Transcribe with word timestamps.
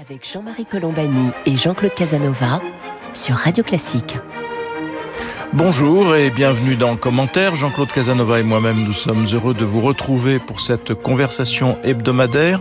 avec 0.00 0.30
Jean-Marie 0.30 0.64
Colombani 0.64 1.30
et 1.44 1.56
Jean-Claude 1.56 1.92
Casanova 1.92 2.60
sur 3.12 3.34
Radio 3.34 3.64
Classique. 3.64 4.16
Bonjour 5.52 6.14
et 6.14 6.30
bienvenue 6.30 6.76
dans 6.76 6.96
Commentaire. 6.96 7.56
Jean-Claude 7.56 7.90
Casanova 7.90 8.38
et 8.38 8.44
moi-même, 8.44 8.84
nous 8.84 8.92
sommes 8.92 9.26
heureux 9.32 9.54
de 9.54 9.64
vous 9.64 9.80
retrouver 9.80 10.38
pour 10.38 10.60
cette 10.60 10.94
conversation 10.94 11.78
hebdomadaire 11.82 12.60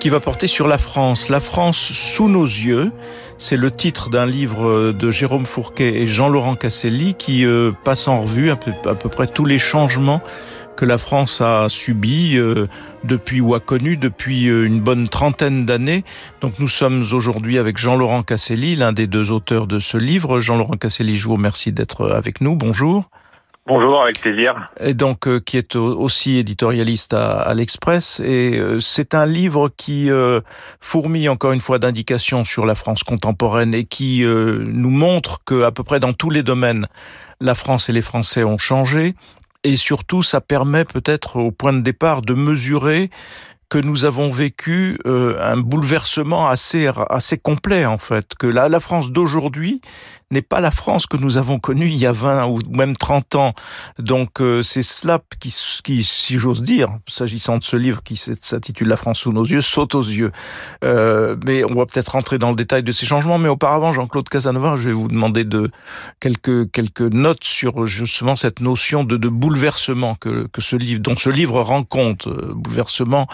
qui 0.00 0.10
va 0.10 0.20
porter 0.20 0.48
sur 0.48 0.68
la 0.68 0.76
France. 0.76 1.30
La 1.30 1.40
France 1.40 1.78
sous 1.78 2.28
nos 2.28 2.44
yeux, 2.44 2.92
c'est 3.38 3.56
le 3.56 3.70
titre 3.70 4.10
d'un 4.10 4.26
livre 4.26 4.92
de 4.92 5.10
Jérôme 5.10 5.46
Fourquet 5.46 6.02
et 6.02 6.06
Jean-Laurent 6.06 6.56
Casselli 6.56 7.14
qui 7.14 7.46
euh, 7.46 7.72
passe 7.84 8.06
en 8.06 8.20
revue 8.20 8.50
à 8.50 8.56
peu, 8.56 8.72
à 8.86 8.94
peu 8.94 9.08
près 9.08 9.28
tous 9.28 9.46
les 9.46 9.58
changements 9.58 10.20
que 10.76 10.84
la 10.84 10.98
France 10.98 11.40
a 11.40 11.68
subi 11.68 12.36
euh, 12.36 12.68
depuis 13.02 13.40
ou 13.40 13.54
a 13.54 13.60
connu 13.60 13.96
depuis 13.96 14.48
euh, 14.48 14.66
une 14.66 14.80
bonne 14.80 15.08
trentaine 15.08 15.64
d'années. 15.64 16.04
Donc 16.40 16.58
nous 16.58 16.68
sommes 16.68 17.04
aujourd'hui 17.12 17.58
avec 17.58 17.78
Jean-Laurent 17.78 18.22
Casselli, 18.22 18.76
l'un 18.76 18.92
des 18.92 19.06
deux 19.06 19.32
auteurs 19.32 19.66
de 19.66 19.80
ce 19.80 19.96
livre. 19.96 20.38
Jean-Laurent 20.38 20.76
Casselli, 20.76 21.16
je 21.16 21.24
vous 21.24 21.34
remercie 21.34 21.72
d'être 21.72 22.10
avec 22.10 22.40
nous. 22.40 22.54
Bonjour. 22.54 23.08
Bonjour, 23.66 24.00
avec 24.00 24.20
plaisir. 24.20 24.66
Et 24.78 24.94
donc, 24.94 25.26
euh, 25.26 25.40
qui 25.40 25.56
est 25.56 25.74
aussi 25.74 26.36
éditorialiste 26.36 27.14
à, 27.14 27.40
à 27.40 27.54
l'Express. 27.54 28.20
Et 28.20 28.60
c'est 28.80 29.14
un 29.14 29.26
livre 29.26 29.70
qui 29.76 30.08
fourmille 30.80 31.28
encore 31.28 31.52
une 31.52 31.60
fois 31.60 31.78
d'indications 31.78 32.44
sur 32.44 32.66
la 32.66 32.74
France 32.74 33.02
contemporaine 33.02 33.74
et 33.74 33.84
qui 33.84 34.22
nous 34.24 34.90
montre 34.90 35.40
que 35.44 35.62
à 35.62 35.72
peu 35.72 35.82
près 35.82 35.98
dans 35.98 36.12
tous 36.12 36.30
les 36.30 36.44
domaines, 36.44 36.86
la 37.40 37.54
France 37.54 37.88
et 37.88 37.92
les 37.92 38.02
Français 38.02 38.44
ont 38.44 38.58
changé. 38.58 39.14
Et 39.66 39.74
surtout, 39.74 40.22
ça 40.22 40.40
permet 40.40 40.84
peut-être 40.84 41.40
au 41.40 41.50
point 41.50 41.72
de 41.72 41.80
départ 41.80 42.22
de 42.22 42.34
mesurer 42.34 43.10
que 43.68 43.78
nous 43.78 44.04
avons 44.04 44.30
vécu 44.30 44.96
euh, 45.06 45.36
un 45.42 45.56
bouleversement 45.56 46.48
assez 46.48 46.88
assez 47.10 47.36
complet 47.36 47.84
en 47.84 47.98
fait. 47.98 48.36
Que 48.38 48.46
la, 48.46 48.68
la 48.68 48.78
France 48.78 49.10
d'aujourd'hui 49.10 49.80
n'est 50.30 50.42
pas 50.42 50.60
la 50.60 50.70
France 50.70 51.06
que 51.06 51.16
nous 51.16 51.38
avons 51.38 51.58
connue 51.58 51.86
il 51.86 51.96
y 51.96 52.06
a 52.06 52.12
20 52.12 52.46
ou 52.46 52.58
même 52.70 52.96
30 52.96 53.34
ans. 53.36 53.52
Donc 53.98 54.40
euh, 54.40 54.62
c'est 54.62 54.82
cela 54.82 55.20
qui, 55.40 55.54
qui 55.84 56.02
si 56.02 56.38
j'ose 56.38 56.62
dire, 56.62 56.90
s'agissant 57.06 57.58
de 57.58 57.64
ce 57.64 57.76
livre 57.76 58.02
qui 58.02 58.16
s'intitule 58.16 58.88
La 58.88 58.96
France 58.96 59.20
sous 59.20 59.32
nos 59.32 59.44
yeux, 59.44 59.60
saute 59.60 59.94
aux 59.94 60.02
yeux. 60.02 60.32
Euh, 60.84 61.36
mais 61.46 61.64
on 61.64 61.74
va 61.74 61.86
peut-être 61.86 62.12
rentrer 62.12 62.38
dans 62.38 62.50
le 62.50 62.56
détail 62.56 62.82
de 62.82 62.92
ces 62.92 63.06
changements. 63.06 63.38
Mais 63.38 63.48
auparavant, 63.48 63.92
Jean-Claude 63.92 64.28
Casanova, 64.28 64.76
je 64.76 64.88
vais 64.88 64.92
vous 64.92 65.08
demander 65.08 65.44
de 65.44 65.70
quelques 66.20 66.70
quelques 66.72 67.00
notes 67.00 67.44
sur 67.44 67.86
justement 67.86 68.36
cette 68.36 68.60
notion 68.60 69.04
de, 69.04 69.16
de 69.16 69.28
bouleversement 69.28 70.16
que, 70.16 70.46
que 70.52 70.60
ce 70.60 70.76
livre, 70.76 71.00
dont 71.00 71.16
ce 71.16 71.30
livre 71.30 71.60
rend 71.60 71.84
compte, 71.84 72.26
euh, 72.26 72.52
bouleversement 72.54 73.26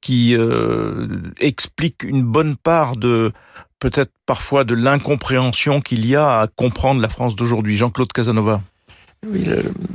qui 0.00 0.34
euh, 0.36 1.06
explique 1.38 2.02
une 2.02 2.22
bonne 2.22 2.56
part 2.56 2.96
de 2.96 3.32
peut-être 3.80 4.12
parfois 4.26 4.64
de 4.64 4.74
l'incompréhension 4.74 5.80
qu'il 5.80 6.06
y 6.06 6.14
a 6.14 6.40
à 6.40 6.46
comprendre 6.46 7.00
la 7.00 7.08
France 7.08 7.34
d'aujourd'hui. 7.34 7.76
Jean-Claude 7.76 8.12
Casanova. 8.12 8.62
Oui, 9.26 9.44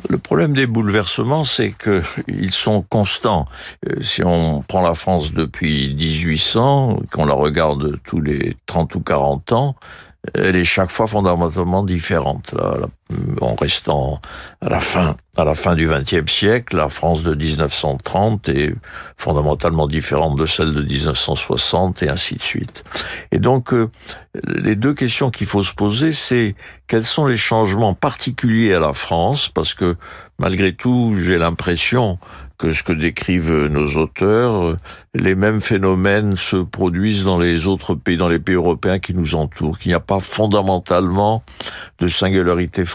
le, 0.09 0.17
problème 0.19 0.53
des 0.53 0.67
bouleversements, 0.67 1.45
c'est 1.45 1.73
qu'ils 1.73 2.51
sont 2.51 2.83
constants. 2.83 3.47
Euh, 3.87 4.01
si 4.01 4.23
on 4.23 4.61
prend 4.61 4.81
la 4.81 4.93
France 4.93 5.33
depuis 5.33 5.95
1800, 5.95 6.99
qu'on 7.11 7.25
la 7.25 7.33
regarde 7.33 7.99
tous 8.03 8.21
les 8.21 8.55
30 8.67 8.93
ou 8.95 8.99
40 8.99 9.51
ans, 9.53 9.75
elle 10.35 10.55
est 10.55 10.65
chaque 10.65 10.91
fois 10.91 11.07
fondamentalement 11.07 11.83
différente. 11.83 12.53
En 13.39 13.53
restant 13.53 14.19
à 14.61 14.69
la 14.69 14.79
fin, 14.79 15.15
à 15.37 15.43
la 15.43 15.53
fin 15.53 15.75
du 15.75 15.87
XXe 15.87 16.31
siècle, 16.31 16.75
la 16.75 16.89
France 16.89 17.21
de 17.21 17.35
1930 17.35 18.49
est 18.49 18.73
fondamentalement 19.15 19.85
différente 19.85 20.35
de 20.35 20.47
celle 20.47 20.71
de 20.71 20.81
1960 20.81 22.01
et 22.01 22.09
ainsi 22.09 22.33
de 22.33 22.41
suite. 22.41 22.83
Et 23.31 23.37
donc, 23.37 23.73
euh, 23.73 23.89
les 24.47 24.75
deux 24.75 24.95
questions 24.95 25.29
qu'il 25.29 25.45
faut 25.45 25.61
se 25.61 25.73
poser, 25.73 26.13
c'est 26.13 26.55
quels 26.87 27.05
sont 27.05 27.27
les 27.27 27.37
changements 27.37 27.93
particuliers 27.93 28.73
à 28.73 28.79
la 28.79 28.93
France, 28.93 29.49
parce 29.49 29.75
que 29.75 29.97
malgré 30.39 30.73
tout, 30.73 31.13
j'ai 31.15 31.37
l'impression 31.37 32.17
que 32.57 32.71
ce 32.71 32.83
que 32.83 32.93
décrivent 32.93 33.65
nos 33.65 33.97
auteurs, 33.97 34.77
les 35.13 35.35
mêmes 35.35 35.59
phénomènes 35.59 36.37
se 36.37 36.55
produisent 36.55 37.25
dans 37.25 37.37
les 37.37 37.67
autres 37.67 37.95
pays, 37.95 38.15
dans 38.15 38.29
les 38.29 38.39
pays 38.39 38.55
européens 38.55 38.99
qui 38.99 39.13
nous 39.13 39.35
entourent, 39.35 39.77
qu'il 39.77 39.89
n'y 39.89 39.95
a 39.95 39.99
pas 39.99 40.21
fondamentalement 40.21 41.43
de 41.99 42.07
singularité 42.07 42.85
française 42.85 42.94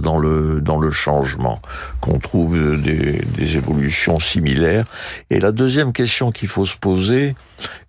dans 0.00 0.18
le, 0.18 0.60
dans 0.60 0.78
le 0.78 0.90
changement, 0.90 1.60
qu'on 2.00 2.18
trouve 2.18 2.80
des, 2.80 3.56
évolutions 3.56 4.18
similaires. 4.18 4.84
Et 5.30 5.40
la 5.40 5.52
deuxième 5.52 5.92
question 5.92 6.32
qu'il 6.32 6.48
faut 6.48 6.66
se 6.66 6.76
poser, 6.76 7.34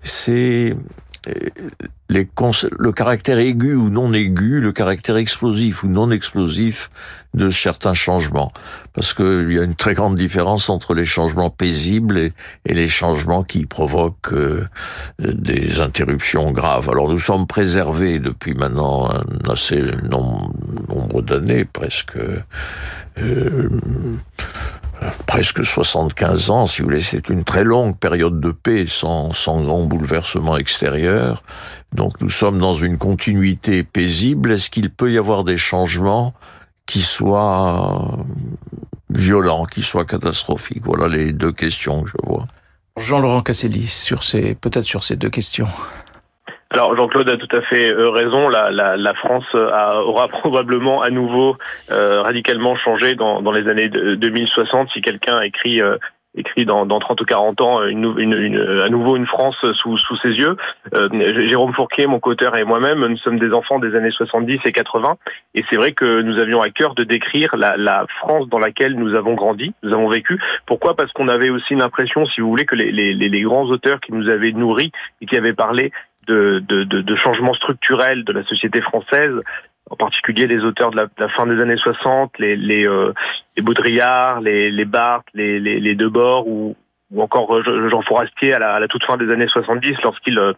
c'est 0.01 0.75
les 2.09 2.27
le 2.77 2.91
caractère 2.91 3.39
aigu 3.39 3.75
ou 3.75 3.89
non 3.89 4.13
aigu, 4.13 4.59
le 4.59 4.71
caractère 4.71 5.17
explosif 5.17 5.83
ou 5.83 5.87
non 5.87 6.11
explosif 6.11 6.89
de 7.33 7.49
certains 7.49 7.93
changements. 7.93 8.51
Parce 8.93 9.13
qu'il 9.13 9.51
y 9.51 9.57
a 9.57 9.63
une 9.63 9.75
très 9.75 9.93
grande 9.93 10.15
différence 10.15 10.69
entre 10.69 10.93
les 10.93 11.05
changements 11.05 11.49
paisibles 11.49 12.17
et, 12.17 12.33
et 12.65 12.73
les 12.73 12.87
changements 12.87 13.43
qui 13.43 13.65
provoquent 13.65 14.33
euh, 14.33 14.67
des 15.19 15.79
interruptions 15.79 16.51
graves. 16.51 16.89
Alors 16.89 17.09
nous 17.09 17.19
sommes 17.19 17.47
préservés 17.47 18.19
depuis 18.19 18.53
maintenant 18.53 19.09
un 19.09 19.51
assez 19.51 19.81
nombre 20.03 20.51
d'années, 21.21 21.65
presque... 21.65 22.17
Euh, 23.19 23.69
presque 25.27 25.65
75 25.65 26.49
ans, 26.49 26.65
si 26.65 26.81
vous 26.81 26.87
voulez, 26.87 27.01
c'est 27.01 27.29
une 27.29 27.43
très 27.43 27.63
longue 27.63 27.97
période 27.97 28.39
de 28.39 28.51
paix 28.51 28.85
sans, 28.87 29.33
sans 29.33 29.61
grand 29.61 29.83
bouleversement 29.83 30.57
extérieur. 30.57 31.43
Donc 31.93 32.21
nous 32.21 32.29
sommes 32.29 32.59
dans 32.59 32.73
une 32.73 32.97
continuité 32.97 33.83
paisible. 33.83 34.51
Est-ce 34.51 34.69
qu'il 34.69 34.89
peut 34.89 35.11
y 35.11 35.17
avoir 35.17 35.43
des 35.43 35.57
changements 35.57 36.33
qui 36.85 37.01
soient 37.01 38.17
violents, 39.09 39.65
qui 39.65 39.81
soient 39.81 40.05
catastrophiques? 40.05 40.83
Voilà 40.83 41.07
les 41.07 41.33
deux 41.33 41.51
questions 41.51 42.03
que 42.03 42.09
je 42.09 42.17
vois. 42.27 42.45
Jean-Laurent 42.97 43.41
Casselli, 43.41 43.87
sur 43.87 44.23
ces, 44.23 44.53
peut-être 44.53 44.85
sur 44.85 45.03
ces 45.03 45.15
deux 45.15 45.29
questions. 45.29 45.67
Alors 46.73 46.95
Jean-Claude 46.95 47.29
a 47.29 47.37
tout 47.37 47.55
à 47.55 47.61
fait 47.61 47.91
euh, 47.91 48.09
raison. 48.09 48.49
La, 48.49 48.71
la, 48.71 48.97
la 48.97 49.13
France 49.13 49.45
a, 49.53 50.01
aura 50.01 50.27
probablement 50.41 51.01
à 51.01 51.11
nouveau 51.11 51.55
euh, 51.91 52.21
radicalement 52.23 52.75
changé 52.75 53.13
dans, 53.13 53.41
dans, 53.41 53.51
les 53.51 53.69
années 53.69 53.89
2060 53.89 54.89
si 54.91 55.01
quelqu'un 55.01 55.41
écrit 55.41 55.81
euh, 55.81 55.97
écrit 56.35 56.65
dans, 56.65 56.85
dans 56.85 56.99
30 56.99 57.21
ou 57.21 57.25
40 57.25 57.61
ans 57.61 57.83
une, 57.83 58.15
une, 58.17 58.33
une, 58.33 58.81
à 58.81 58.89
nouveau 58.89 59.15
une 59.15 59.27
France 59.27 59.55
sous, 59.73 59.97
sous 59.97 60.17
ses 60.17 60.29
yeux. 60.29 60.57
Euh, 60.95 61.07
Jérôme 61.47 61.73
Fourquet, 61.73 62.07
mon 62.07 62.19
co-auteur 62.19 62.57
et 62.57 62.63
moi-même, 62.63 63.05
nous 63.05 63.17
sommes 63.17 63.37
des 63.37 63.53
enfants 63.53 63.79
des 63.79 63.95
années 63.95 64.11
70 64.11 64.59
et 64.65 64.71
80 64.71 65.17
et 65.53 65.63
c'est 65.69 65.75
vrai 65.75 65.91
que 65.91 66.21
nous 66.21 66.39
avions 66.39 66.61
à 66.61 66.69
cœur 66.69 66.95
de 66.95 67.03
décrire 67.03 67.55
la, 67.55 67.77
la, 67.77 68.05
France 68.19 68.49
dans 68.49 68.59
laquelle 68.59 68.95
nous 68.95 69.15
avons 69.15 69.35
grandi, 69.35 69.73
nous 69.83 69.93
avons 69.93 70.07
vécu. 70.07 70.39
Pourquoi? 70.65 70.95
Parce 70.95 71.11
qu'on 71.11 71.27
avait 71.27 71.49
aussi 71.49 71.75
l'impression, 71.75 72.25
si 72.25 72.41
vous 72.41 72.49
voulez, 72.49 72.65
que 72.65 72.75
les, 72.75 72.91
les, 72.91 73.13
les 73.13 73.41
grands 73.41 73.65
auteurs 73.65 73.99
qui 73.99 74.11
nous 74.11 74.27
avaient 74.29 74.51
nourris 74.51 74.91
et 75.21 75.25
qui 75.27 75.37
avaient 75.37 75.53
parlé 75.53 75.91
de, 76.27 76.63
de, 76.67 76.83
de, 76.83 77.01
de 77.01 77.15
changements 77.15 77.53
structurels 77.53 78.23
de 78.23 78.33
la 78.33 78.43
société 78.43 78.81
française, 78.81 79.33
en 79.89 79.95
particulier 79.95 80.47
les 80.47 80.59
auteurs 80.59 80.91
de 80.91 80.97
la, 81.17 81.29
fin 81.29 81.45
des 81.45 81.61
années 81.61 81.77
60, 81.77 82.39
les, 82.39 82.55
les, 82.55 82.87
euh, 82.87 83.13
les 83.57 83.63
Baudrillard, 83.63 84.41
les, 84.41 84.71
les 84.71 84.85
Barthes, 84.85 85.27
les, 85.33 85.59
les, 85.59 85.95
Debord 85.95 86.47
ou, 86.47 86.75
ou 87.11 87.21
encore 87.21 87.55
euh, 87.55 87.89
Jean 87.89 88.01
Fourastier 88.01 88.53
à 88.53 88.59
la, 88.59 88.73
à 88.75 88.79
la 88.79 88.87
toute 88.87 89.03
fin 89.03 89.17
des 89.17 89.31
années 89.31 89.47
70 89.47 89.95
lorsqu'il 90.03 90.39
euh, 90.39 90.53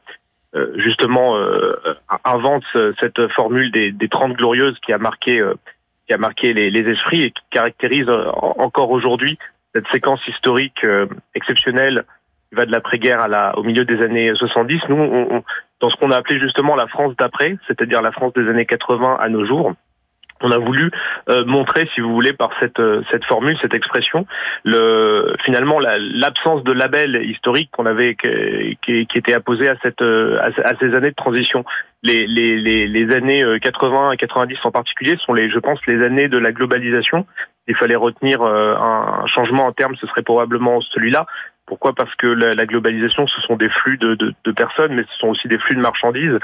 euh, 0.56 0.72
justement 0.78 1.36
euh, 1.36 1.76
invente 2.24 2.64
cette 3.02 3.28
formule 3.34 3.72
des, 3.72 3.92
des 3.92 4.08
30 4.08 4.34
glorieuses 4.34 4.80
qui 4.86 4.94
a 4.94 4.98
marqué, 4.98 5.42
euh, 5.42 5.56
qui 6.08 6.14
a 6.14 6.18
marqué 6.18 6.54
les, 6.54 6.72
les 6.72 6.90
esprits 6.90 7.24
et 7.24 7.32
qui 7.32 7.44
caractérise 7.52 8.08
encore 8.10 8.92
aujourd'hui 8.92 9.38
cette 9.74 9.88
séquence 9.90 10.26
historique 10.28 10.86
exceptionnelle 11.34 12.06
va 12.56 12.66
de 12.66 12.72
l'après-guerre 12.72 13.28
au 13.56 13.64
milieu 13.64 13.86
des 13.86 14.02
années 14.02 14.32
70. 14.34 14.82
Nous, 14.90 15.44
dans 15.82 15.90
ce 15.90 15.96
qu'on 15.98 16.12
a 16.12 16.18
appelé 16.18 16.40
justement 16.40 16.76
la 16.76 16.88
France 16.88 17.16
d'après, 17.18 17.58
c'est-à-dire 17.68 18.02
la 18.02 18.12
France 18.12 18.34
des 18.34 18.48
années 18.50 18.66
80 18.66 19.18
à 19.20 19.30
nos 19.30 19.46
jours, 19.46 19.74
on 20.42 20.52
a 20.52 20.58
voulu 20.58 20.92
euh, 21.30 21.46
montrer, 21.46 21.90
si 21.96 22.02
vous 22.02 22.14
voulez, 22.14 22.34
par 22.34 22.52
cette 22.60 22.80
euh, 22.80 23.04
formule, 23.28 23.58
cette 23.62 23.74
expression, 23.74 24.28
le 24.64 25.34
finalement 25.46 25.80
l'absence 25.80 26.64
de 26.64 26.74
label 26.74 27.24
historique 27.24 27.70
qu'on 27.72 27.86
avait 27.86 28.16
qui, 28.16 29.08
était 29.16 29.34
apposé 29.34 29.70
euh, 30.02 30.40
à, 30.40 30.76
ces 30.80 30.94
années 30.94 31.12
de 31.12 31.16
transition. 31.16 31.64
Les 32.04 33.12
années 33.12 33.44
80 33.62 34.12
et 34.12 34.18
90 34.18 34.58
en 34.66 34.72
particulier 34.72 35.18
sont 35.26 35.34
les, 35.34 35.50
je 35.50 35.60
pense, 35.60 35.80
les 35.88 36.04
années 36.04 36.28
de 36.28 36.38
la 36.38 36.52
globalisation. 36.52 37.26
Il 37.68 37.76
fallait 37.76 37.96
retenir 37.96 38.44
un 38.44 39.26
changement 39.26 39.66
en 39.66 39.72
termes, 39.72 39.96
ce 39.96 40.06
serait 40.06 40.22
probablement 40.22 40.82
celui-là. 40.82 41.26
Pourquoi 41.66 41.94
Parce 41.94 42.14
que 42.16 42.28
la, 42.28 42.66
globalisation, 42.66 43.28
ce 43.28 43.42
sont 43.42 43.56
des 43.56 43.70
flux 43.70 43.98
de, 43.98 44.16
de, 44.16 44.52
personnes, 44.52 44.94
mais 44.94 45.04
ce 45.04 45.18
sont 45.18 45.28
aussi 45.28 45.48
des 45.48 45.58
flux 45.58 45.76
de 45.76 45.82
marchandises 45.82 46.38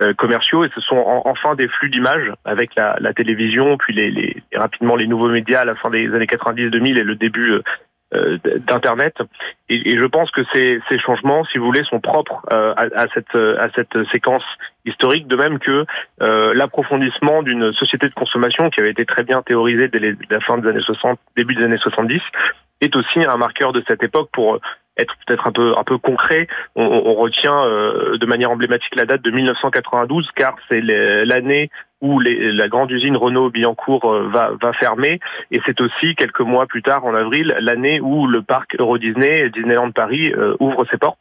euh, 0.00 0.14
commerciaux 0.14 0.64
et 0.64 0.70
ce 0.74 0.80
sont 0.80 0.96
en, 0.96 1.22
enfin 1.24 1.54
des 1.56 1.68
flux 1.68 1.90
d'images 1.90 2.32
avec 2.44 2.74
la, 2.76 3.12
télévision, 3.14 3.76
puis 3.76 3.94
les, 3.94 4.10
les, 4.10 4.42
rapidement 4.54 4.96
les 4.96 5.06
nouveaux 5.06 5.28
médias 5.28 5.60
à 5.60 5.64
la 5.64 5.74
fin 5.74 5.90
des 5.90 6.14
années 6.14 6.26
90-2000 6.26 6.96
et 6.96 7.02
le 7.02 7.16
début 7.16 7.50
euh, 7.50 7.62
d'internet. 8.66 9.16
Et, 9.68 9.96
je 9.96 10.04
pense 10.04 10.30
que 10.30 10.42
ces, 10.52 10.80
ces, 10.88 10.98
changements, 10.98 11.44
si 11.44 11.58
vous 11.58 11.66
voulez, 11.66 11.84
sont 11.84 12.00
propres 12.00 12.42
à, 12.50 12.86
à, 12.94 13.06
cette 13.14 13.34
à 13.34 13.68
cette 13.74 13.96
séquence 14.10 14.42
historique, 14.84 15.28
de 15.28 15.36
même 15.36 15.58
que 15.58 15.84
l'approfondissement 16.18 17.42
d'une 17.42 17.72
société 17.72 18.08
de 18.08 18.14
consommation 18.14 18.70
qui 18.70 18.80
avait 18.80 18.90
été 18.90 19.06
très 19.06 19.22
bien 19.22 19.42
théorisée 19.42 19.88
dès 19.88 20.16
la 20.28 20.40
fin 20.40 20.58
des 20.58 20.68
années 20.68 20.80
60, 20.80 21.18
début 21.36 21.54
des 21.54 21.64
années 21.64 21.78
70, 21.78 22.20
est 22.80 22.96
aussi 22.96 23.22
un 23.24 23.36
marqueur 23.36 23.72
de 23.72 23.82
cette 23.86 24.02
époque 24.02 24.30
pour 24.32 24.58
être 24.96 25.14
peut-être 25.26 25.46
un 25.46 25.52
peu 25.52 25.74
un 25.76 25.84
peu 25.84 25.98
concret, 25.98 26.48
on, 26.76 26.84
on 26.84 27.14
retient 27.14 27.64
euh, 27.64 28.18
de 28.18 28.26
manière 28.26 28.50
emblématique 28.50 28.94
la 28.96 29.06
date 29.06 29.22
de 29.22 29.30
1992 29.30 30.28
car 30.34 30.56
c'est 30.68 30.80
l'année 30.80 31.70
où 32.00 32.20
les, 32.20 32.52
la 32.52 32.68
grande 32.68 32.90
usine 32.90 33.16
Renault 33.16 33.50
Billancourt 33.50 34.04
euh, 34.04 34.28
va, 34.28 34.52
va 34.60 34.72
fermer. 34.72 35.20
Et 35.50 35.60
c'est 35.66 35.80
aussi 35.80 36.14
quelques 36.14 36.40
mois 36.40 36.66
plus 36.66 36.82
tard 36.82 37.04
en 37.04 37.14
avril 37.14 37.54
l'année 37.60 38.00
où 38.00 38.26
le 38.26 38.42
parc 38.42 38.76
Euro 38.78 38.98
Disney 38.98 39.50
Disneyland 39.50 39.90
Paris 39.92 40.32
euh, 40.32 40.56
ouvre 40.60 40.84
ses 40.90 40.98
portes 40.98 41.20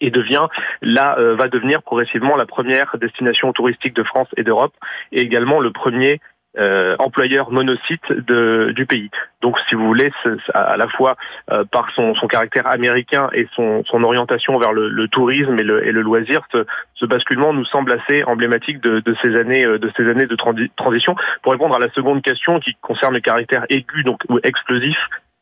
et 0.00 0.10
devient 0.10 0.48
là 0.82 1.16
va 1.18 1.48
devenir 1.48 1.82
progressivement 1.82 2.36
la 2.36 2.44
première 2.44 2.98
destination 2.98 3.54
touristique 3.54 3.94
de 3.94 4.02
France 4.02 4.28
et 4.36 4.42
d'Europe 4.42 4.74
et 5.10 5.22
également 5.22 5.58
le 5.58 5.70
premier 5.70 6.20
euh, 6.58 6.96
employeur 6.98 7.50
monocyte 7.50 8.10
de, 8.10 8.72
du 8.74 8.86
pays. 8.86 9.10
Donc, 9.42 9.56
si 9.68 9.74
vous 9.74 9.86
voulez, 9.86 10.10
à 10.54 10.76
la 10.76 10.88
fois 10.88 11.16
euh, 11.50 11.64
par 11.64 11.90
son, 11.94 12.14
son, 12.14 12.26
caractère 12.26 12.66
américain 12.66 13.28
et 13.32 13.46
son, 13.54 13.84
son 13.84 14.02
orientation 14.02 14.58
vers 14.58 14.72
le, 14.72 14.88
le, 14.88 15.08
tourisme 15.08 15.58
et 15.58 15.62
le, 15.62 15.86
et 15.86 15.92
le 15.92 16.02
loisir, 16.02 16.42
ce, 16.52 16.64
ce, 16.94 17.04
basculement 17.06 17.52
nous 17.52 17.64
semble 17.66 17.92
assez 17.92 18.24
emblématique 18.24 18.80
de, 18.80 19.00
de, 19.00 19.16
ces 19.22 19.36
années 19.36 19.64
euh, 19.64 19.78
de 19.78 19.90
ces 19.96 20.08
années 20.08 20.26
de 20.26 20.36
transition. 20.76 21.14
Pour 21.42 21.52
répondre 21.52 21.74
à 21.74 21.78
la 21.78 21.90
seconde 21.90 22.22
question 22.22 22.58
qui 22.60 22.74
concerne 22.80 23.14
le 23.14 23.20
caractère 23.20 23.66
aigu 23.68 24.02
donc 24.02 24.20
ou 24.28 24.38
explosif 24.42 24.96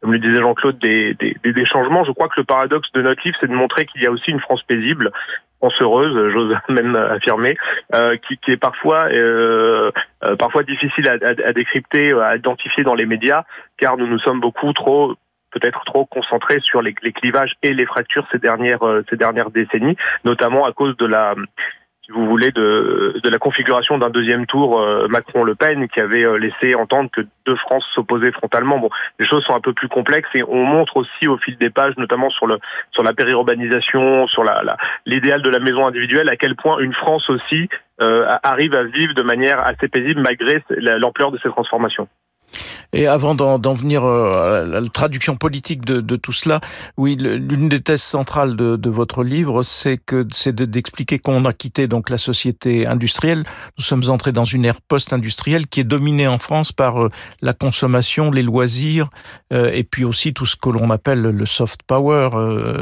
comme 0.04 0.12
le 0.12 0.18
disait 0.18 0.40
Jean-Claude, 0.40 0.78
des, 0.80 1.14
des, 1.14 1.34
des, 1.42 1.64
changements. 1.64 2.04
Je 2.04 2.12
crois 2.12 2.28
que 2.28 2.34
le 2.36 2.44
paradoxe 2.44 2.92
de 2.92 3.00
notre 3.00 3.22
livre, 3.24 3.38
c'est 3.40 3.48
de 3.48 3.54
montrer 3.54 3.86
qu'il 3.86 4.02
y 4.02 4.06
a 4.06 4.10
aussi 4.10 4.32
une 4.32 4.40
France 4.40 4.62
paisible, 4.64 5.10
France 5.58 5.80
heureuse, 5.80 6.32
j'ose 6.32 6.54
même 6.68 6.96
affirmer, 6.96 7.56
euh, 7.94 8.16
qui, 8.16 8.36
qui, 8.38 8.52
est 8.52 8.56
parfois 8.56 9.08
euh, 9.10 9.90
euh, 10.24 10.36
parfois 10.36 10.62
difficile 10.62 11.08
à, 11.08 11.12
à, 11.12 11.48
à, 11.48 11.52
décrypter, 11.52 12.12
à 12.12 12.36
identifier 12.36 12.84
dans 12.84 12.94
les 12.94 13.06
médias, 13.06 13.44
car 13.78 13.96
nous 13.96 14.06
nous 14.06 14.18
sommes 14.18 14.40
beaucoup 14.40 14.72
trop 14.72 15.14
peut-être 15.52 15.84
trop 15.84 16.04
concentrés 16.04 16.58
sur 16.60 16.82
les, 16.82 16.94
les, 17.02 17.12
clivages 17.12 17.54
et 17.62 17.72
les 17.72 17.86
fractures 17.86 18.26
ces 18.32 18.38
dernières 18.38 18.82
ces 19.08 19.16
dernières 19.16 19.50
décennies, 19.50 19.96
notamment 20.24 20.66
à 20.66 20.72
cause 20.72 20.96
de 20.96 21.06
la 21.06 21.34
si 22.04 22.12
vous 22.12 22.26
voulez, 22.26 22.50
de, 22.52 23.18
de 23.22 23.28
la 23.30 23.38
configuration 23.38 23.96
d'un 23.96 24.10
deuxième 24.10 24.44
tour 24.46 24.78
euh, 24.78 25.08
Macron-Le 25.08 25.54
Pen 25.54 25.88
qui 25.88 26.00
avait 26.00 26.24
euh, 26.24 26.36
laissé 26.36 26.74
entendre 26.74 27.10
que 27.10 27.22
deux 27.46 27.56
France 27.56 27.84
s'opposaient 27.94 28.32
frontalement. 28.32 28.78
Bon, 28.78 28.90
les 29.18 29.26
choses 29.26 29.42
sont 29.44 29.54
un 29.54 29.60
peu 29.60 29.72
plus 29.72 29.88
complexes 29.88 30.28
et 30.34 30.42
on 30.42 30.64
montre 30.64 30.98
aussi 30.98 31.26
au 31.26 31.38
fil 31.38 31.56
des 31.56 31.70
pages, 31.70 31.96
notamment 31.96 32.28
sur 32.28 32.46
le 32.46 32.58
sur 32.90 33.02
la 33.02 33.14
périurbanisation, 33.14 34.26
sur 34.26 34.44
la 34.44 34.76
l'idéal 35.06 35.40
de 35.40 35.48
la 35.48 35.60
maison 35.60 35.86
individuelle, 35.86 36.28
à 36.28 36.36
quel 36.36 36.56
point 36.56 36.78
une 36.78 36.92
France 36.92 37.30
aussi 37.30 37.68
euh, 38.02 38.26
arrive 38.42 38.74
à 38.74 38.84
vivre 38.84 39.14
de 39.14 39.22
manière 39.22 39.60
assez 39.60 39.88
paisible 39.88 40.20
malgré 40.20 40.62
l'ampleur 40.68 41.32
de 41.32 41.38
ces 41.38 41.48
transformations. 41.48 42.08
Et 42.92 43.06
avant 43.06 43.34
d'en 43.34 43.74
venir 43.74 44.04
euh, 44.04 44.62
à 44.62 44.64
la 44.64 44.80
traduction 44.82 45.36
politique 45.36 45.84
de, 45.84 46.16
tout 46.16 46.32
cela, 46.32 46.60
oui, 46.96 47.16
l'une 47.16 47.68
des 47.68 47.80
thèses 47.80 48.02
centrales 48.02 48.56
de, 48.56 48.90
votre 48.90 49.24
livre, 49.24 49.64
c'est 49.64 49.98
que 49.98 50.26
c'est 50.32 50.54
d'expliquer 50.54 51.18
qu'on 51.18 51.44
a 51.44 51.52
quitté 51.52 51.88
donc 51.88 52.08
la 52.10 52.18
société 52.18 52.86
industrielle. 52.86 53.42
Nous 53.76 53.82
sommes 53.84 54.08
entrés 54.08 54.30
dans 54.30 54.44
une 54.44 54.64
ère 54.64 54.80
post-industrielle 54.80 55.66
qui 55.66 55.80
est 55.80 55.84
dominée 55.84 56.28
en 56.28 56.38
France 56.38 56.70
par 56.70 57.02
euh, 57.02 57.10
la 57.42 57.52
consommation, 57.52 58.30
les 58.30 58.42
loisirs, 58.42 59.08
euh, 59.52 59.72
et 59.72 59.82
puis 59.82 60.04
aussi 60.04 60.32
tout 60.32 60.46
ce 60.46 60.54
que 60.54 60.68
l'on 60.68 60.90
appelle 60.90 61.22
le 61.22 61.46
soft 61.46 61.80
power, 61.86 62.30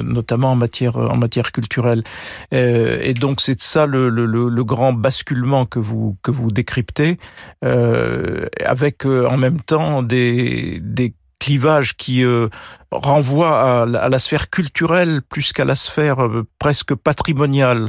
notamment 0.04 0.52
en 0.52 0.56
matière 0.56 0.96
en 0.96 1.16
matière 1.16 1.52
culturelle. 1.52 2.02
Et 2.50 3.14
donc 3.14 3.40
c'est 3.40 3.60
ça 3.60 3.86
le, 3.86 4.08
le, 4.08 4.26
le, 4.26 4.64
grand 4.64 4.92
basculement 4.92 5.64
que 5.64 5.78
vous 5.78 6.16
que 6.22 6.30
vous 6.30 6.50
décryptez, 6.50 7.18
avec 7.62 9.06
en 9.06 9.36
même 9.36 9.51
temps 9.60 10.02
des, 10.02 10.78
des 10.80 11.14
clivages 11.42 11.96
qui 11.96 12.24
euh, 12.24 12.48
renvoient 12.92 13.82
à, 13.82 13.86
la 13.86 14.18
sphère 14.18 14.48
culturelle 14.48 15.20
plus 15.28 15.52
qu'à 15.52 15.64
la 15.64 15.74
sphère 15.74 16.22
euh, 16.22 16.44
presque 16.58 16.94
patrimoniale. 16.94 17.88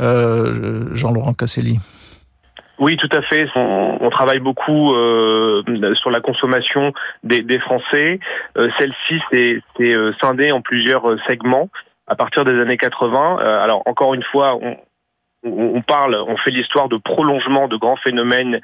Euh, 0.00 0.94
Jean-Laurent 0.94 1.34
Casselli. 1.34 1.78
Oui, 2.78 2.96
tout 2.96 3.08
à 3.12 3.22
fait. 3.22 3.46
On, 3.54 4.10
travaille 4.10 4.40
beaucoup 4.40 4.92
euh, 4.92 5.62
sur 5.94 6.10
la 6.10 6.20
consommation 6.20 6.92
des, 7.22 7.58
Français. 7.60 8.20
Celle-ci, 8.56 9.20
c'est 9.30 9.62
euh, 9.80 10.12
scindé 10.20 10.52
en 10.52 10.60
plusieurs 10.60 11.04
segments 11.26 11.70
à 12.06 12.14
partir 12.14 12.44
des 12.44 12.60
années 12.60 12.76
80. 12.76 13.38
alors, 13.38 13.82
encore 13.86 14.14
une 14.14 14.24
fois, 14.24 14.58
on, 14.60 14.76
on 15.44 15.80
parle, 15.82 16.16
on 16.26 16.36
fait 16.36 16.50
l'histoire 16.50 16.88
de 16.88 16.96
prolongement 16.96 17.68
de 17.68 17.76
grands 17.76 17.96
phénomènes 17.96 18.60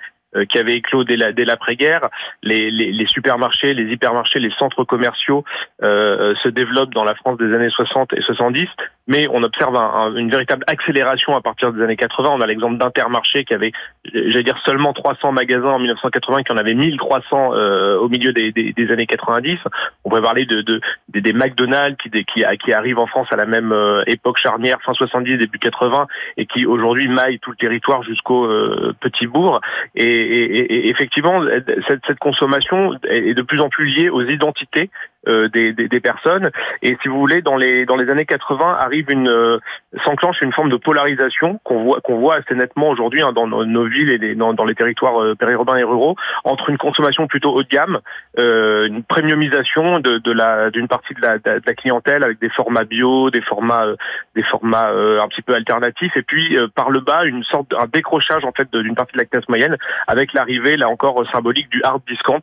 qui 0.49 0.59
avait 0.59 0.77
éclos 0.77 1.05
dès 1.05 1.17
l'après-guerre. 1.17 2.09
Les, 2.43 3.07
supermarchés, 3.07 3.75
les 3.75 3.93
hypermarchés, 3.93 4.39
les 4.39 4.53
centres 4.59 4.85
commerciaux 4.85 5.45
euh, 5.83 6.35
se 6.43 6.49
développent 6.49 6.95
dans 6.95 7.05
la 7.05 7.15
France 7.15 7.39
des 7.39 7.55
années 7.55 7.71
60 7.71 8.13
et 8.13 8.21
70, 8.21 8.67
mais 9.09 9.27
on 9.33 9.43
observe 9.43 9.75
un, 9.75 10.15
une 10.15 10.31
véritable 10.31 10.65
accélération 10.67 11.35
à 11.35 11.41
partir 11.41 11.73
des 11.73 11.83
années 11.83 11.97
80. 11.97 12.31
On 12.31 12.41
a 12.41 12.47
l'exemple 12.47 12.79
d'Intermarché 12.79 13.45
qui 13.45 13.55
avait, 13.55 13.73
j'allais 14.13 14.43
dire, 14.43 14.59
seulement 14.65 14.93
300 14.93 15.33
magasins 15.33 15.71
en 15.71 15.79
1980, 15.79 16.43
qui 16.45 16.53
en 16.53 16.57
avait 16.57 16.75
1300 16.75 17.55
euh, 17.55 17.99
au 17.99 18.09
milieu 18.09 18.33
des, 18.33 18.53
des, 18.53 18.73
des, 18.73 18.91
années 18.93 19.07
90. 19.07 19.59
On 20.05 20.11
pourrait 20.11 20.23
parler 20.23 20.45
de, 20.45 20.61
de 20.61 20.81
des, 21.09 21.33
McDonald's 21.33 21.97
qui, 22.03 22.11
qui, 22.11 22.45
qui 22.65 22.73
arrivent 22.73 22.99
en 22.99 23.07
France 23.07 23.29
à 23.31 23.37
la 23.37 23.47
même 23.47 23.73
euh, 23.73 24.03
époque 24.07 24.39
charnière, 24.39 24.79
fin 24.85 24.93
70, 24.93 25.39
début 25.39 25.59
80, 25.59 26.07
et 26.37 26.47
qui 26.47 26.67
aujourd'hui 26.67 27.09
maillent 27.09 27.39
tout 27.39 27.51
le 27.51 27.57
territoire 27.57 28.03
jusqu'au 28.03 28.45
euh, 28.45 28.95
petit 29.01 29.27
bourg. 29.27 29.61
Et 29.95 30.29
et, 30.29 30.89
effectivement, 30.89 31.43
cette, 31.87 32.05
cette, 32.07 32.19
consommation 32.19 32.93
est 33.09 33.35
de 33.35 33.43
plus 33.43 33.61
en 33.61 33.69
plus 33.69 33.87
liée 33.87 34.11
aux 34.11 34.23
identités 34.23 34.91
des, 35.29 35.73
des, 35.73 35.89
des, 35.89 36.01
personnes. 36.01 36.51
Et 36.83 36.97
si 37.03 37.09
vous 37.09 37.19
voulez, 37.19 37.43
dans 37.43 37.57
les 37.57 37.85
dans 37.85 37.97
les 37.97 38.11
années 38.11 38.25
80 38.25 38.77
arrive 38.79 39.11
une 39.11 39.29
euh, 39.29 39.59
s'enclenche 40.05 40.41
une 40.43 40.53
forme 40.53 40.71
de 40.71 40.77
polarisation 40.77 41.61
qu'on 41.65 41.83
voit 41.83 42.01
qu'on 42.01 42.19
voit 42.19 42.37
assez 42.37 42.55
nettement 42.55 42.89
aujourd'hui 42.91 43.23
hein, 43.23 43.33
dans 43.33 43.47
nos, 43.47 43.85
villes 43.85 44.11
et 44.11 44.35
dans, 44.35 44.55
dans, 44.55 44.65
les 44.65 44.75
territoires 44.75 45.21
euh, 45.21 45.35
périurbains 45.35 45.77
et 45.77 45.85
ruraux 45.85 46.17
entre 46.45 46.71
une 46.71 46.79
consommation 46.79 47.27
plutôt 47.27 47.53
haut 47.53 47.63
de 47.63 47.69
gamme, 47.69 48.01
euh, 48.39 48.87
une 48.87 49.03
premiumisation 49.03 50.01
de, 50.01 50.19
de 50.19 50.33
la 50.33 50.71
d'une 50.71 50.89
partie 50.89 51.15
de 51.15 51.23
la, 51.23 51.39
de 51.39 51.63
la, 51.65 51.75
clientèle 51.75 52.23
avec 52.25 52.39
des 52.41 52.51
formats 52.51 52.85
bio, 52.85 53.31
des 53.31 53.41
formats 53.41 53.87
des 54.35 54.43
formats 54.43 54.89
un 54.89 55.29
petit 55.29 55.43
peu 55.43 55.55
alternatifs, 55.55 56.17
et 56.17 56.23
puis 56.23 56.57
par 56.75 56.91
le 56.91 57.01
bas 57.01 57.25
une 57.25 57.45
sorte 57.45 57.73
un 57.79 57.87
décrochage 57.87 58.45
en 58.45 58.53
fait 58.53 58.69
d'une 58.73 58.95
partie 58.95 59.13
de 59.15 59.19
la 59.19 59.25
classe 59.25 59.49
moyenne 59.49 59.77
avec 60.07 60.33
l'arrivée 60.33 60.77
là 60.77 60.89
encore 60.89 61.25
symbolique 61.33 61.71
du 61.71 61.83
hard 61.83 62.03
discount 62.09 62.41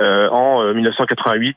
en 0.00 0.72
1988 0.74 1.56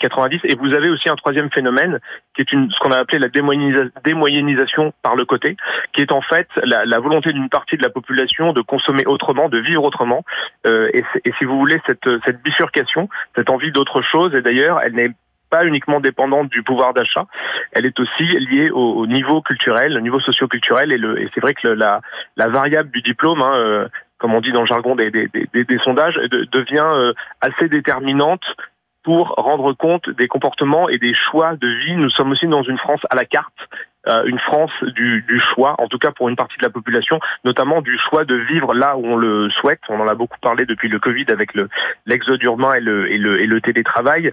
90. 0.00 0.40
Et 0.44 0.56
vous 0.56 0.74
avez 0.74 0.88
aussi 0.88 1.08
un 1.08 1.16
troisième 1.16 1.50
phénomène 1.50 2.00
qui 2.34 2.42
est 2.42 2.52
une, 2.52 2.70
ce 2.70 2.78
qu'on 2.80 2.90
a 2.90 2.98
appelé 2.98 3.18
la 3.18 3.28
démoyennisation 3.28 4.92
par 5.02 5.14
le 5.14 5.24
côté, 5.24 5.56
qui 5.92 6.02
est 6.02 6.12
en 6.12 6.22
fait 6.22 6.48
la, 6.64 6.98
volonté 6.98 7.32
d'une 7.32 7.48
partie 7.48 7.76
de 7.76 7.82
la 7.82 7.90
population 7.90 8.52
de 8.52 8.60
consommer 8.60 9.06
autrement, 9.06 9.48
de 9.48 9.58
vivre 9.58 9.84
autrement. 9.84 10.24
Euh, 10.66 10.90
et, 10.92 11.04
si 11.38 11.44
vous 11.44 11.58
voulez, 11.58 11.80
cette, 11.86 12.08
cette 12.24 12.42
bifurcation, 12.42 13.08
cette 13.36 13.50
envie 13.50 13.72
d'autre 13.72 14.02
chose, 14.02 14.34
et 14.34 14.42
d'ailleurs, 14.42 14.80
elle 14.82 14.94
n'est 14.94 15.12
pas 15.50 15.64
uniquement 15.64 16.00
dépendante 16.00 16.48
du 16.48 16.62
pouvoir 16.62 16.94
d'achat, 16.94 17.26
elle 17.72 17.84
est 17.84 17.98
aussi 17.98 18.24
liée 18.24 18.70
au, 18.70 18.94
au 18.94 19.06
niveau 19.06 19.42
culturel, 19.42 19.96
au 19.96 20.00
niveau 20.00 20.20
socio-culturel, 20.20 20.92
et, 20.92 21.22
et 21.22 21.28
c'est 21.34 21.40
vrai 21.40 21.54
que 21.54 21.68
la, 21.68 22.00
la 22.36 22.48
variable 22.48 22.90
du 22.90 23.02
diplôme, 23.02 23.42
hein, 23.42 23.54
euh, 23.56 23.88
comme 24.18 24.34
on 24.34 24.40
dit 24.40 24.52
dans 24.52 24.60
le 24.60 24.66
jargon 24.66 24.94
des, 24.94 25.10
des, 25.10 25.28
des, 25.28 25.78
sondages, 25.78 26.14
de, 26.14 26.44
devient 26.52 26.86
euh, 26.86 27.12
assez 27.40 27.68
déterminante 27.68 28.44
pour 29.02 29.34
rendre 29.36 29.72
compte 29.72 30.08
des 30.10 30.28
comportements 30.28 30.88
et 30.88 30.98
des 30.98 31.14
choix 31.14 31.56
de 31.56 31.66
vie. 31.66 31.96
Nous 31.96 32.10
sommes 32.10 32.32
aussi 32.32 32.46
dans 32.46 32.62
une 32.62 32.78
France 32.78 33.00
à 33.10 33.16
la 33.16 33.24
carte 33.24 33.68
une 34.06 34.38
France 34.38 34.72
du, 34.82 35.42
choix, 35.54 35.74
en 35.78 35.86
tout 35.86 35.98
cas 35.98 36.10
pour 36.10 36.28
une 36.28 36.36
partie 36.36 36.56
de 36.58 36.64
la 36.64 36.70
population, 36.70 37.20
notamment 37.44 37.82
du 37.82 37.98
choix 37.98 38.24
de 38.24 38.34
vivre 38.34 38.74
là 38.74 38.96
où 38.96 39.06
on 39.06 39.16
le 39.16 39.50
souhaite. 39.50 39.80
On 39.88 40.00
en 40.00 40.08
a 40.08 40.14
beaucoup 40.14 40.38
parlé 40.40 40.64
depuis 40.64 40.88
le 40.88 40.98
Covid 40.98 41.26
avec 41.28 41.54
le 41.54 41.68
l'exode 42.06 42.42
urbain 42.42 42.74
et 42.74 42.80
le, 42.80 43.10
et 43.10 43.18
le, 43.18 43.42
et 43.42 43.60
télétravail. 43.60 44.32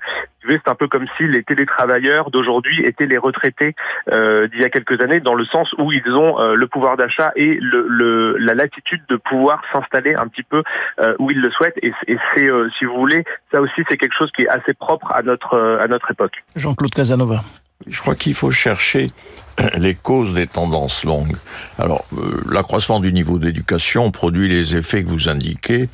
C'est 0.50 0.68
un 0.68 0.76
peu 0.76 0.88
comme 0.88 1.06
si 1.18 1.28
les 1.28 1.44
télétravailleurs 1.44 2.32
d'aujourd'hui 2.32 2.82
étaient 2.86 3.06
les 3.06 3.18
retraités 3.18 3.76
euh, 4.12 4.48
d'il 4.48 4.62
y 4.62 4.64
a 4.64 4.70
quelques 4.70 5.02
années, 5.02 5.20
dans 5.20 5.34
le 5.34 5.46
sens 5.46 5.74
où 5.78 5.92
ils 5.92 6.10
ont 6.10 6.40
euh, 6.40 6.56
le 6.56 6.68
pouvoir 6.68 6.96
d'achat 6.96 7.32
et 7.36 7.60
la 7.62 8.54
latitude 8.54 9.02
de 9.10 9.18
pouvoir 9.18 9.62
s'installer 9.74 10.16
un 10.16 10.28
petit 10.28 10.44
peu 10.44 10.64
euh, 11.00 11.16
où 11.20 11.32
ils 11.32 11.42
le 11.42 11.52
souhaitent. 11.52 11.78
Et, 11.82 11.92
c'est, 12.34 12.50
euh, 12.50 12.70
si 12.80 12.86
vous 12.86 12.96
voulez, 12.96 13.26
ça 13.52 13.60
aussi 13.62 13.82
c'est 13.90 13.98
quelque 13.98 14.16
chose 14.18 14.32
qui 14.32 14.44
est 14.44 14.50
assez 14.50 14.74
propre 14.74 15.12
à 15.12 15.22
notre 15.22 16.12
époque. 16.12 16.44
Jean-Claude 16.56 16.94
Casanova. 16.94 17.42
Je 17.86 18.00
crois 18.02 18.16
qu'il 18.16 18.34
faut 18.34 18.52
chercher 18.52 19.12
les 19.78 19.96
causes 19.96 20.34
des 20.34 20.48
tendances 20.48 21.04
longues. 21.04 21.36
Alors, 21.78 22.06
euh, 22.18 22.44
l'accroissement 22.50 23.00
du 23.00 23.14
niveau 23.14 23.40
d'éducation 23.40 24.12
produit 24.12 24.48
les 24.48 24.76
effets 24.76 25.04
que 25.04 25.10
vous 25.10 25.30
indiquez. 25.30 25.90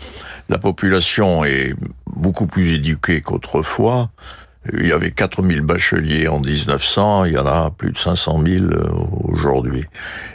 La 0.50 0.58
population 0.58 1.44
est 1.44 1.74
beaucoup 2.08 2.48
plus 2.48 2.74
éduquée 2.74 3.22
qu'autrefois. 3.22 4.10
Il 4.72 4.88
y 4.88 4.94
avait 4.94 5.12
4000 5.12 5.60
bacheliers 5.60 6.30
en 6.30 6.40
1900, 6.40 7.26
il 7.26 7.34
y 7.34 7.38
en 7.38 7.46
a 7.46 7.70
plus 7.70 7.92
de 7.92 7.98
500 7.98 8.42
000 8.46 8.64
euh, 8.64 8.90
aujourd'hui. 9.26 9.84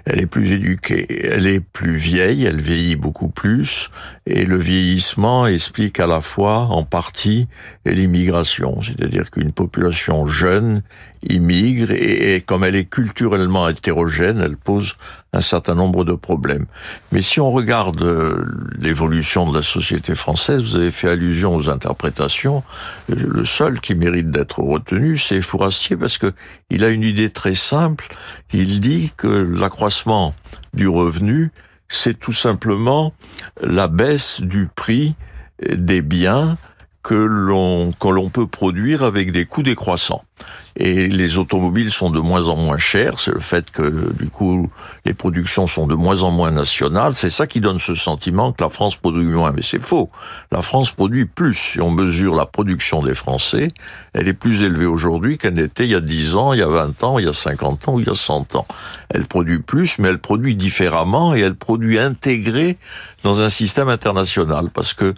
Elle 0.05 0.21
est 0.21 0.27
plus 0.27 0.53
éduquée, 0.53 1.07
elle 1.25 1.47
est 1.47 1.61
plus 1.61 1.97
vieille, 1.97 2.45
elle 2.45 2.61
vieillit 2.61 2.97
beaucoup 2.97 3.31
plus, 3.31 3.89
et 4.27 4.45
le 4.45 4.59
vieillissement 4.59 5.47
explique 5.47 5.99
à 5.99 6.07
la 6.07 6.21
fois, 6.21 6.59
en 6.59 6.85
partie, 6.85 7.49
l'immigration. 7.87 8.83
C'est-à-dire 8.83 9.31
qu'une 9.31 9.53
population 9.53 10.27
jeune 10.27 10.83
immigre 11.23 11.91
et, 11.91 12.43
comme 12.47 12.65
elle 12.65 12.77
est 12.77 12.85
culturellement 12.85 13.69
hétérogène, 13.69 14.41
elle 14.41 14.57
pose 14.57 14.97
un 15.33 15.41
certain 15.41 15.75
nombre 15.75 16.05
de 16.05 16.15
problèmes. 16.15 16.67
Mais 17.13 17.23
si 17.23 17.41
on 17.41 17.51
regarde 17.51 18.03
euh, 18.03 18.45
l'évolution 18.79 19.51
de 19.51 19.55
la 19.55 19.63
société 19.63 20.15
française, 20.15 20.63
vous 20.63 20.77
avez 20.77 20.91
fait 20.91 21.09
allusion 21.09 21.55
aux 21.55 21.69
interprétations, 21.69 22.63
le 23.09 23.45
seul 23.45 23.81
qui 23.81 23.95
mérite 23.95 24.31
d'être 24.31 24.61
retenu, 24.61 25.19
c'est 25.19 25.43
Fourastier 25.43 25.97
parce 25.97 26.19
que 26.19 26.33
il 26.71 26.85
a 26.85 26.89
une 26.89 27.03
idée 27.03 27.31
très 27.31 27.55
simple. 27.55 28.09
Il 28.53 28.81
dit 28.81 29.13
que 29.17 29.29
l'accroissement 29.29 30.35
du 30.73 30.89
revenu, 30.89 31.53
c'est 31.89 32.19
tout 32.19 32.33
simplement 32.33 33.13
la 33.61 33.89
baisse 33.89 34.41
du 34.41 34.69
prix 34.75 35.15
des 35.69 36.03
biens 36.03 36.57
que 37.03 37.15
l'on 37.15 37.93
que 37.93 38.09
l'on 38.09 38.29
peut 38.29 38.47
produire 38.47 39.03
avec 39.03 39.33
des 39.33 39.47
coûts 39.47 39.63
décroissants. 39.63 40.25
Et 40.77 41.09
les 41.09 41.39
automobiles 41.39 41.91
sont 41.91 42.11
de 42.11 42.21
moins 42.21 42.49
en 42.49 42.57
moins 42.57 42.79
chères, 42.79 43.19
c'est 43.19 43.33
le 43.33 43.41
fait 43.41 43.71
que 43.71 44.13
du 44.13 44.29
coup 44.29 44.71
les 45.05 45.15
productions 45.15 45.67
sont 45.67 45.87
de 45.87 45.95
moins 45.95 46.23
en 46.23 46.31
moins 46.31 46.53
nationales, 46.53 47.15
c'est 47.17 47.31
ça 47.31 47.47
qui 47.47 47.61
donne 47.61 47.79
ce 47.81 47.95
sentiment 47.95 48.53
que 48.53 48.63
la 48.63 48.71
France 48.71 48.97
produit 48.97 49.25
moins, 49.25 49.53
mais 49.53 49.63
c'est 49.63 49.83
faux. 49.83 50.09
La 50.53 50.63
France 50.63 50.93
produit 50.93 51.27
plus, 51.27 51.55
si 51.55 51.81
on 51.81 51.91
mesure 51.91 52.37
la 52.37 52.47
production 52.47 53.03
des 53.03 53.15
Français, 53.15 53.73
elle 54.13 54.29
est 54.29 54.35
plus 54.35 54.63
élevée 54.63 54.87
aujourd'hui 54.87 55.37
qu'elle 55.37 55.55
n'était 55.55 55.85
il 55.85 55.91
y 55.91 55.95
a 55.97 56.01
10 56.01 56.37
ans, 56.37 56.53
il 56.53 56.61
y 56.61 56.63
a 56.63 56.69
20 56.69 57.03
ans, 57.03 57.19
il 57.19 57.25
y 57.25 57.29
a 57.29 57.33
50 57.33 57.89
ans 57.89 57.95
ou 57.95 58.01
il 58.01 58.07
y 58.07 58.11
a 58.11 58.15
100 58.15 58.55
ans. 58.55 58.67
Elle 59.11 59.27
produit 59.27 59.59
plus, 59.59 59.99
mais 59.99 60.09
elle 60.09 60.19
produit 60.19 60.55
différemment 60.55 61.35
et 61.35 61.41
elle 61.41 61.55
produit 61.55 61.99
intégrée 61.99 62.79
dans 63.25 63.43
un 63.43 63.49
système 63.49 63.89
international. 63.89 64.71
Parce 64.73 64.95
que 64.95 65.15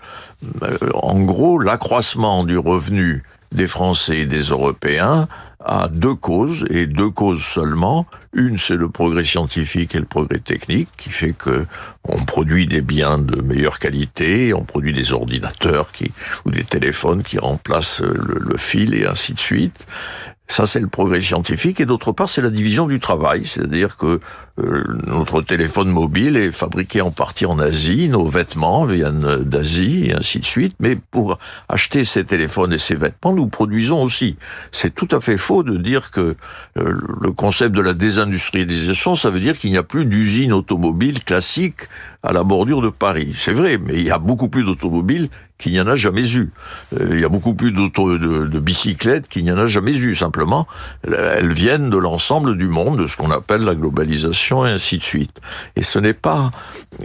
euh, 0.62 0.78
en 0.94 1.20
gros 1.20 1.58
l'accroissement 1.58 2.44
du 2.44 2.56
revenu 2.56 3.22
des 3.52 3.68
Français 3.68 4.18
et 4.20 4.26
des 4.26 4.42
Européens 4.42 5.28
a 5.62 5.88
deux 5.88 6.14
causes, 6.14 6.64
et 6.70 6.86
deux 6.86 7.10
causes 7.10 7.42
seulement. 7.42 8.06
Une, 8.32 8.56
c'est 8.56 8.76
le 8.76 8.88
progrès 8.88 9.24
scientifique 9.24 9.94
et 9.94 9.98
le 9.98 10.06
progrès 10.06 10.38
technique, 10.38 10.88
qui 10.96 11.10
fait 11.10 11.34
que 11.34 11.66
on 12.08 12.24
produit 12.24 12.66
des 12.66 12.80
biens 12.80 13.18
de 13.18 13.42
meilleure 13.42 13.78
qualité, 13.78 14.54
on 14.54 14.64
produit 14.64 14.92
des 14.92 15.12
ordinateurs 15.12 15.92
qui, 15.92 16.12
ou 16.46 16.50
des 16.50 16.64
téléphones 16.64 17.22
qui 17.22 17.38
remplacent 17.38 18.00
le, 18.00 18.38
le 18.40 18.56
fil 18.56 18.94
et 18.94 19.06
ainsi 19.06 19.34
de 19.34 19.38
suite. 19.38 19.86
Ça, 20.50 20.66
c'est 20.66 20.80
le 20.80 20.88
progrès 20.88 21.20
scientifique. 21.20 21.78
Et 21.78 21.86
d'autre 21.86 22.10
part, 22.10 22.28
c'est 22.28 22.42
la 22.42 22.50
division 22.50 22.88
du 22.88 22.98
travail. 22.98 23.46
C'est-à-dire 23.46 23.96
que 23.96 24.18
euh, 24.58 24.84
notre 25.06 25.42
téléphone 25.42 25.90
mobile 25.90 26.36
est 26.36 26.50
fabriqué 26.50 27.00
en 27.02 27.12
partie 27.12 27.46
en 27.46 27.60
Asie, 27.60 28.08
nos 28.08 28.26
vêtements 28.26 28.84
viennent 28.84 29.44
d'Asie, 29.44 30.08
et 30.08 30.12
ainsi 30.12 30.40
de 30.40 30.44
suite. 30.44 30.74
Mais 30.80 30.96
pour 30.96 31.38
acheter 31.68 32.04
ces 32.04 32.24
téléphones 32.24 32.72
et 32.72 32.78
ces 32.78 32.96
vêtements, 32.96 33.32
nous 33.32 33.46
produisons 33.46 34.02
aussi. 34.02 34.34
C'est 34.72 34.92
tout 34.92 35.06
à 35.12 35.20
fait 35.20 35.38
faux 35.38 35.62
de 35.62 35.76
dire 35.76 36.10
que 36.10 36.34
euh, 36.78 37.00
le 37.20 37.30
concept 37.30 37.72
de 37.76 37.80
la 37.80 37.92
désindustrialisation, 37.92 39.14
ça 39.14 39.30
veut 39.30 39.40
dire 39.40 39.56
qu'il 39.56 39.70
n'y 39.70 39.78
a 39.78 39.84
plus 39.84 40.04
d'usines 40.04 40.52
automobiles 40.52 41.22
classiques 41.22 41.88
à 42.24 42.32
la 42.32 42.42
bordure 42.42 42.82
de 42.82 42.90
Paris. 42.90 43.36
C'est 43.38 43.54
vrai, 43.54 43.78
mais 43.78 43.94
il 43.94 44.04
y 44.04 44.10
a 44.10 44.18
beaucoup 44.18 44.48
plus 44.48 44.64
d'automobiles 44.64 45.28
qu'il 45.60 45.72
n'y 45.72 45.80
en 45.80 45.86
a 45.86 45.96
jamais 45.96 46.28
eu. 46.34 46.50
Euh, 46.98 47.10
il 47.12 47.20
y 47.20 47.24
a 47.24 47.28
beaucoup 47.28 47.54
plus 47.54 47.70
de, 47.70 48.46
de 48.46 48.58
bicyclettes 48.58 49.28
qu'il 49.28 49.44
n'y 49.44 49.52
en 49.52 49.58
a 49.58 49.68
jamais 49.68 49.94
eu. 49.94 50.16
Simplement, 50.16 50.66
elles 51.06 51.52
viennent 51.52 51.90
de 51.90 51.98
l'ensemble 51.98 52.56
du 52.56 52.66
monde, 52.66 52.98
de 52.98 53.06
ce 53.06 53.16
qu'on 53.16 53.30
appelle 53.30 53.62
la 53.62 53.74
globalisation 53.74 54.66
et 54.66 54.70
ainsi 54.70 54.98
de 54.98 55.02
suite. 55.02 55.40
Et 55.76 55.82
ce 55.82 55.98
n'est 55.98 56.14
pas 56.14 56.50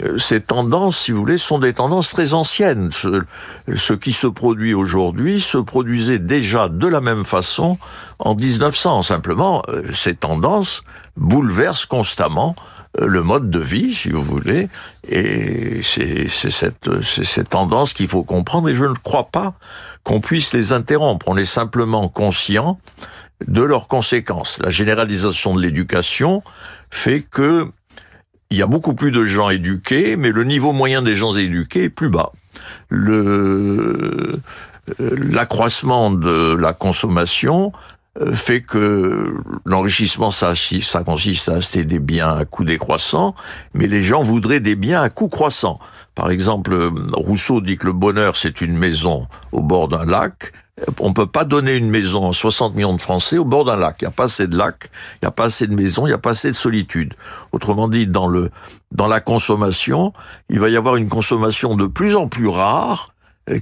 euh, 0.02 0.18
ces 0.18 0.42
tendances, 0.42 0.98
si 0.98 1.12
vous 1.12 1.20
voulez, 1.20 1.38
sont 1.38 1.60
des 1.60 1.74
tendances 1.74 2.10
très 2.10 2.34
anciennes. 2.34 2.90
Ce, 2.92 3.22
ce 3.76 3.94
qui 3.94 4.14
se 4.14 4.28
produit 4.28 4.74
aujourd'hui 4.74 5.42
se 5.42 5.58
produisait 5.58 6.20
déjà 6.20 6.70
de 6.70 6.88
la 6.88 7.02
même 7.02 7.26
façon 7.26 7.78
en 8.20 8.36
1900. 8.36 9.04
Simplement, 9.04 9.62
euh, 9.70 9.84
ces 9.94 10.16
tendances 10.16 10.84
bouleversent 11.18 11.86
constamment 11.86 12.56
le 13.00 13.22
mode 13.22 13.50
de 13.50 13.60
vie, 13.60 13.94
si 13.94 14.10
vous 14.10 14.22
voulez, 14.22 14.70
et 15.08 15.82
c'est 15.84 16.30
cette, 16.30 16.90
cette 17.04 17.50
tendance 17.50 17.94
qu'il 17.94 18.08
faut 18.08 18.24
comprendre, 18.24 18.70
et 18.70 18.76
je 18.76 18.86
ne 18.86 18.94
crois 18.94 19.26
pas 19.26 19.54
qu'on 20.04 20.22
puisse 20.22 20.54
les 20.54 20.74
interrompre. 20.74 21.28
On 21.28 21.38
est 21.38 21.46
simplement 21.46 22.08
conscient 22.08 22.80
de 23.46 23.62
leurs 23.62 23.88
conséquences. 23.88 24.60
La 24.64 24.72
généralisation 24.72 25.56
de 25.56 25.62
l'éducation 25.62 26.42
fait 26.90 27.22
que 27.22 27.68
il 28.52 28.58
y 28.58 28.62
a 28.62 28.68
beaucoup 28.68 28.94
plus 28.94 29.12
de 29.12 29.26
gens 29.26 29.50
éduqués, 29.50 30.16
mais 30.16 30.32
le 30.32 30.44
niveau 30.44 30.72
moyen 30.72 31.02
des 31.02 31.16
gens 31.16 31.36
éduqués 31.36 31.86
est 31.86 31.90
plus 31.90 32.10
bas. 32.10 32.32
Euh, 32.92 34.38
l'accroissement 35.00 36.12
de 36.12 36.56
la 36.56 36.74
consommation 36.74 37.74
euh, 37.74 38.05
fait 38.34 38.62
que 38.62 39.36
l'enrichissement, 39.66 40.32
ça, 40.32 40.54
ça 40.56 41.04
consiste 41.04 41.50
à 41.50 41.56
acheter 41.56 41.84
des 41.84 42.00
biens 42.00 42.38
à 42.38 42.46
coût 42.46 42.64
décroissant, 42.64 43.36
mais 43.74 43.88
les 43.88 44.04
gens 44.04 44.24
voudraient 44.24 44.62
des 44.62 44.76
biens 44.76 45.02
à 45.02 45.10
coût 45.10 45.28
croissant. 45.28 45.78
Par 46.16 46.30
exemple, 46.30 46.92
Rousseau 47.14 47.60
dit 47.60 47.78
que 47.78 47.88
le 47.88 47.94
bonheur, 47.94 48.38
c'est 48.38 48.62
une 48.62 48.78
maison 48.78 49.28
au 49.52 49.62
bord 49.62 49.90
d'un 49.90 50.06
lac. 50.06 50.54
On 51.00 51.14
peut 51.14 51.28
pas 51.28 51.46
donner 51.46 51.76
une 51.76 51.90
maison 51.90 52.30
à 52.30 52.34
60 52.34 52.76
millions 52.76 52.96
de 52.96 53.02
Français 53.02 53.38
au 53.38 53.46
bord 53.46 53.66
d'un 53.66 53.76
lac. 53.76 53.98
Il 54.02 54.06
n'y 54.06 54.10
a 54.10 54.12
pas 54.12 54.26
assez 54.26 54.48
de 54.48 54.58
lacs, 54.58 54.90
il 55.16 55.26
n'y 55.26 55.28
a 55.28 55.32
pas 55.32 55.46
assez 55.46 55.68
de 55.68 55.74
maisons, 55.74 56.06
il 56.06 56.10
n'y 56.10 56.16
a 56.16 56.18
pas 56.18 56.32
assez 56.32 56.50
de 56.50 56.56
solitude. 56.56 57.14
Autrement 57.52 57.88
dit, 57.88 58.08
dans 58.08 58.28
le, 58.28 58.50
dans 58.92 59.08
la 59.08 59.22
consommation, 59.22 60.14
il 60.50 60.60
va 60.60 60.70
y 60.70 60.78
avoir 60.78 60.98
une 60.98 61.10
consommation 61.10 61.76
de 61.76 61.86
plus 61.86 62.16
en 62.16 62.28
plus 62.28 62.48
rare, 62.48 63.14
euh, 63.14 63.15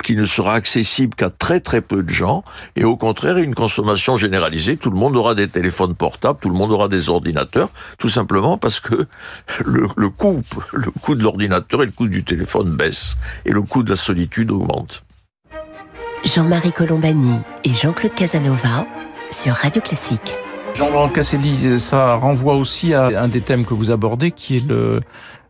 qui 0.04 0.16
ne 0.16 0.26
sera 0.26 0.54
accessible 0.54 1.16
qu'à 1.16 1.30
très 1.30 1.60
très 1.60 1.82
peu 1.82 2.04
de 2.04 2.10
gens, 2.10 2.44
et 2.76 2.84
au 2.84 2.96
contraire 2.96 3.38
une 3.38 3.56
consommation 3.56 4.18
généralisée. 4.18 4.78
Tout 4.78 4.92
le 4.92 4.98
monde 4.98 5.16
aura 5.16 5.36
des 5.36 5.48
téléphones 5.48 5.96
portables, 5.96 6.40
tout 6.42 6.50
le 6.50 6.56
monde 6.56 6.72
aura 6.72 6.88
des 6.88 7.10
ordinateurs, 7.10 7.70
tout 7.98 8.10
simplement 8.10 8.58
parce 8.58 8.80
que 8.80 9.08
le, 9.66 9.88
le 9.98 10.10
coût, 10.10 10.42
le 10.74 10.92
coût 11.02 11.16
de 11.16 11.24
l'ordinateur 11.24 11.84
et 11.84 11.86
le 11.86 11.92
coût 11.92 12.08
du 12.08 12.24
téléphone 12.24 12.76
baisse, 12.76 13.18
et 13.46 13.52
le 13.52 13.62
coût 13.62 13.84
de 13.84 13.90
la 13.90 13.96
solitude 13.96 14.52
augmente. 14.52 15.04
Jean-Marie 16.24 16.72
Colombani 16.72 17.40
et 17.66 17.74
Jean-Claude 17.74 18.16
Casanova 18.16 18.86
sur 19.30 19.54
Radio 19.54 19.82
Classique. 19.82 20.36
Jean-Laurent 20.76 21.10
Casselli, 21.10 21.80
ça 21.80 22.16
renvoie 22.16 22.56
aussi 22.56 22.94
à 22.94 23.22
un 23.22 23.28
des 23.28 23.42
thèmes 23.42 23.66
que 23.66 23.74
vous 23.74 23.92
abordez, 23.92 24.32
qui 24.32 24.58
est 24.58 24.68
le, 24.68 25.02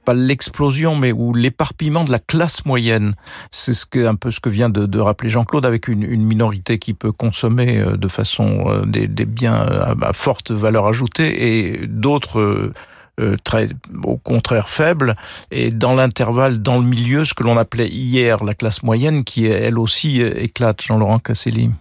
pas 0.04 0.14
l'explosion, 0.14 0.96
mais 0.96 1.12
ou 1.12 1.34
l'éparpillement 1.34 2.04
de 2.04 2.12
la 2.12 2.20
classe 2.20 2.66
moyenne. 2.66 3.16
C'est 3.52 3.74
ce 3.74 3.86
que, 3.86 4.06
un 4.06 4.16
peu 4.16 4.32
ce 4.32 4.40
que 4.40 4.50
vient 4.50 4.70
de, 4.70 4.86
de 4.86 5.00
rappeler 5.00 5.30
Jean-Claude, 5.30 5.66
avec 5.66 5.88
une, 5.88 6.04
une, 6.04 6.24
minorité 6.24 6.80
qui 6.80 6.94
peut 6.94 7.12
consommer 7.12 7.80
euh, 7.80 7.98
de 7.98 8.08
façon 8.08 8.66
euh, 8.68 8.86
des, 8.86 9.08
des 9.08 9.26
biens 9.26 9.66
à 10.02 10.14
forte 10.14 10.52
valeur 10.52 10.88
ajoutée 10.88 11.78
et 11.82 11.88
d'autres 11.88 12.74
euh, 13.20 13.38
très, 13.44 13.70
au 14.04 14.18
contraire 14.18 14.70
faibles. 14.70 15.16
Et 15.52 15.70
dans 15.70 15.96
l'intervalle, 15.96 16.60
dans 16.62 16.80
le 16.80 16.86
milieu, 16.86 17.26
ce 17.26 17.34
que 17.34 17.44
l'on 17.44 17.58
appelait 17.58 17.88
hier 17.88 18.44
la 18.44 18.56
classe 18.56 18.84
moyenne, 18.84 19.24
qui 19.24 19.46
elle 19.46 19.78
aussi 19.78 20.22
éclate, 20.22 20.82
Jean-Laurent 20.82 21.20
Casselli. 21.20 21.72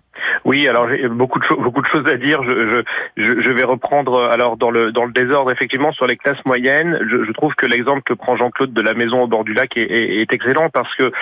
Oui, 0.44 0.66
alors 0.66 0.88
j'ai 0.88 1.08
beaucoup 1.08 1.38
de 1.38 1.44
choses, 1.44 1.58
beaucoup 1.58 1.82
de 1.82 1.86
choses 1.86 2.06
à 2.06 2.16
dire. 2.16 2.42
Je, 2.42 2.82
je, 3.16 3.40
je, 3.40 3.52
vais 3.52 3.62
reprendre 3.62 4.24
alors 4.24 4.56
dans 4.56 4.70
le 4.70 4.90
dans 4.90 5.04
le 5.04 5.12
désordre 5.12 5.50
effectivement 5.52 5.92
sur 5.92 6.06
les 6.06 6.16
classes 6.16 6.44
moyennes. 6.44 6.98
Je, 7.08 7.24
je 7.24 7.32
trouve 7.32 7.54
que 7.54 7.66
l'exemple 7.66 8.02
que 8.02 8.14
prend 8.14 8.36
Jean-Claude 8.36 8.72
de 8.72 8.82
la 8.82 8.94
maison 8.94 9.22
au 9.22 9.26
bord 9.28 9.44
du 9.44 9.54
lac 9.54 9.76
est, 9.76 9.82
est, 9.82 10.20
est 10.20 10.32
excellent 10.32 10.68
parce 10.70 10.92
que 10.96 11.12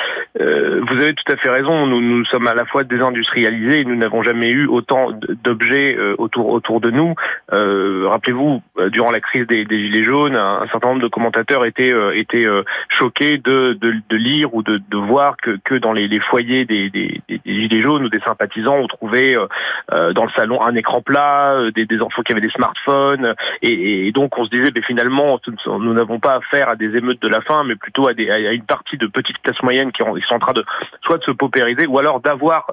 euh, 0.40 0.80
vous 0.88 0.94
avez 0.94 1.14
tout 1.14 1.30
à 1.32 1.36
fait 1.36 1.50
raison. 1.50 1.86
Nous 1.86 2.00
nous 2.00 2.24
sommes 2.26 2.46
à 2.46 2.54
la 2.54 2.64
fois 2.64 2.84
désindustrialisés 2.84 3.80
et 3.80 3.84
nous 3.84 3.96
n'avons 3.96 4.22
jamais 4.22 4.48
eu 4.48 4.66
autant 4.66 5.10
d'objets 5.44 5.96
euh, 5.96 6.14
autour 6.18 6.48
autour 6.48 6.80
de 6.80 6.90
nous. 6.90 7.14
Euh, 7.52 8.06
Rappelez-vous, 8.08 8.62
euh, 8.78 8.88
durant 8.88 9.10
la 9.10 9.20
crise 9.20 9.46
des, 9.46 9.64
des 9.64 9.78
gilets 9.78 10.04
jaunes, 10.04 10.36
un, 10.36 10.62
un, 10.62 10.66
certain 10.68 10.88
nombre 10.88 11.02
de 11.02 11.08
commentateurs 11.08 11.66
étaient 11.66 11.92
euh, 11.92 12.12
étaient 12.16 12.46
choqués 12.88 13.38
de, 13.38 13.76
de, 13.80 13.94
de 14.08 14.16
lire 14.16 14.54
ou 14.54 14.62
de, 14.62 14.78
de 14.78 14.96
voir 14.96 15.36
que 15.36 15.58
que 15.64 15.74
dans 15.74 15.92
les, 15.92 16.08
les 16.08 16.20
foyers 16.20 16.64
des, 16.64 16.88
des, 16.88 17.20
des 17.28 17.40
gilets 17.44 17.82
jaunes 17.82 18.04
ou 18.04 18.08
des 18.08 18.20
sympathisants 18.20 18.76
on 18.76 18.86
trouve 18.86 19.10
euh, 19.12 19.47
euh, 19.93 20.12
dans 20.12 20.25
le 20.25 20.31
salon 20.31 20.62
un 20.62 20.75
écran 20.75 21.02
plat, 21.02 21.55
euh, 21.55 21.71
des, 21.73 22.00
enfants 22.00 22.23
qui 22.23 22.33
avaient 22.33 22.40
des 22.40 22.50
smartphones, 22.50 23.35
et, 23.62 24.11
donc 24.12 24.38
on 24.38 24.45
se 24.45 24.50
disait, 24.50 24.71
mais 24.75 24.83
finalement, 24.83 25.38
nous 25.67 25.95
n'avons 25.95 26.19
pas 26.19 26.37
affaire 26.37 26.69
à 26.69 26.76
des 26.76 26.97
émeutes 26.97 27.23
de 27.23 27.29
la 27.29 27.40
faim, 27.40 27.64
mais 27.67 27.76
plutôt 27.76 28.09
à, 28.09 28.14
des, 28.14 28.25
une 28.25 28.64
partie 28.64 28.97
de 28.97 29.07
petites 29.07 29.38
classes 29.38 29.62
moyennes 29.62 29.93
qui, 29.93 30.02
sont 30.02 30.35
en 30.35 30.38
train 30.38 30.52
de 30.52 30.64
soit 31.02 31.19
de 31.19 31.25
se 31.25 31.31
paupériser, 31.31 31.87
ou 31.87 31.99
alors 31.99 32.21
d'avoir, 32.21 32.67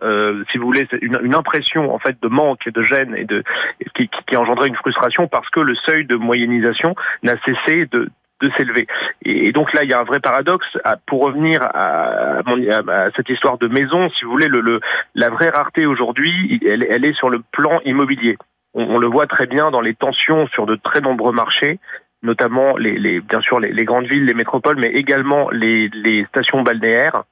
si 0.51 0.57
vous 0.57 0.65
voulez, 0.65 0.87
une, 1.01 1.19
une, 1.21 1.35
impression 1.35 1.93
en 1.93 1.99
fait 1.99 2.17
de 2.21 2.27
manque 2.27 2.65
et 2.65 2.71
de 2.71 2.81
gêne 2.81 3.15
et 3.15 3.25
de 3.25 3.43
qui, 3.95 4.09
qui 4.09 4.35
engendrait 4.35 4.67
une 4.67 4.75
frustration 4.75 5.27
parce 5.27 5.49
que 5.49 5.59
le 5.59 5.75
seuil 5.75 6.05
de 6.05 6.15
moyennisation 6.15 6.95
n'a 7.23 7.35
cessé 7.45 7.85
de 7.91 8.09
de 8.41 8.49
s'élever. 8.57 8.87
Et, 9.23 9.51
donc 9.51 9.73
là, 9.73 9.83
il 9.83 9.89
y 9.89 9.93
a 9.93 9.99
un 9.99 10.03
vrai 10.03 10.19
paradoxe. 10.19 10.77
pour 11.05 11.21
revenir 11.21 11.61
à, 11.63 12.41
cette 13.15 13.29
histoire 13.29 13.57
de 13.57 13.67
maison, 13.67 14.09
si 14.09 14.25
vous 14.25 14.31
voulez, 14.31 14.47
le, 14.47 14.79
la 15.15 15.29
vraie 15.29 15.49
rareté 15.49 15.85
aujourd'hui, 15.85 16.59
elle, 16.65 16.85
elle, 16.89 17.05
est 17.05 17.13
sur 17.13 17.29
le 17.29 17.41
plan 17.51 17.79
immobilier. 17.85 18.37
On, 18.73 18.97
le 18.99 19.07
voit 19.07 19.27
très 19.27 19.47
bien 19.47 19.71
dans 19.71 19.81
les 19.81 19.95
tensions 19.95 20.47
sur 20.47 20.65
de 20.65 20.75
très 20.75 21.01
nombreux 21.01 21.33
marchés 21.33 21.79
notamment 22.23 22.75
les, 22.77 22.97
les 22.97 23.19
bien 23.19 23.41
sûr 23.41 23.59
les, 23.59 23.71
les, 23.71 23.85
grandes 23.85 24.07
villes, 24.07 24.25
les 24.25 24.33
métropoles, 24.33 24.77
mais 24.77 24.89
également 24.89 25.51
les, 25.51 25.87
les 25.89 26.25
stations 26.25 26.63
balnéaires 26.63 27.23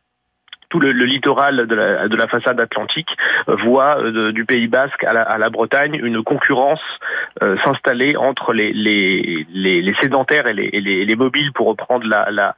tout 0.75 0.81
le, 0.81 0.91
littoral 0.91 1.67
de 1.67 1.75
la, 1.75 2.07
de 2.09 2.15
la, 2.17 2.27
façade 2.27 2.59
atlantique 2.59 3.07
euh, 3.47 3.55
voit 3.63 3.97
euh, 3.97 4.33
du 4.33 4.43
Pays 4.43 4.67
Basque 4.67 5.05
à 5.05 5.13
la, 5.13 5.21
à 5.21 5.37
la, 5.37 5.49
Bretagne 5.49 5.97
une 6.03 6.21
concurrence 6.21 6.81
euh, 7.41 7.55
s'installer 7.63 8.17
entre 8.17 8.51
les, 8.51 8.73
les, 8.73 9.47
les, 9.53 9.95
sédentaires 10.01 10.47
et 10.47 10.53
les, 10.53 10.69
les, 10.81 11.15
mobiles, 11.15 11.53
pour 11.53 11.67
reprendre 11.67 12.05
la, 12.05 12.29
la, 12.29 12.55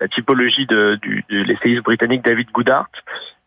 la 0.00 0.08
typologie 0.08 0.66
de, 0.66 0.98
du, 1.00 1.24
de 1.28 1.42
l'essayiste 1.42 1.84
britannique 1.84 2.24
David 2.24 2.50
Goodhart. 2.50 2.90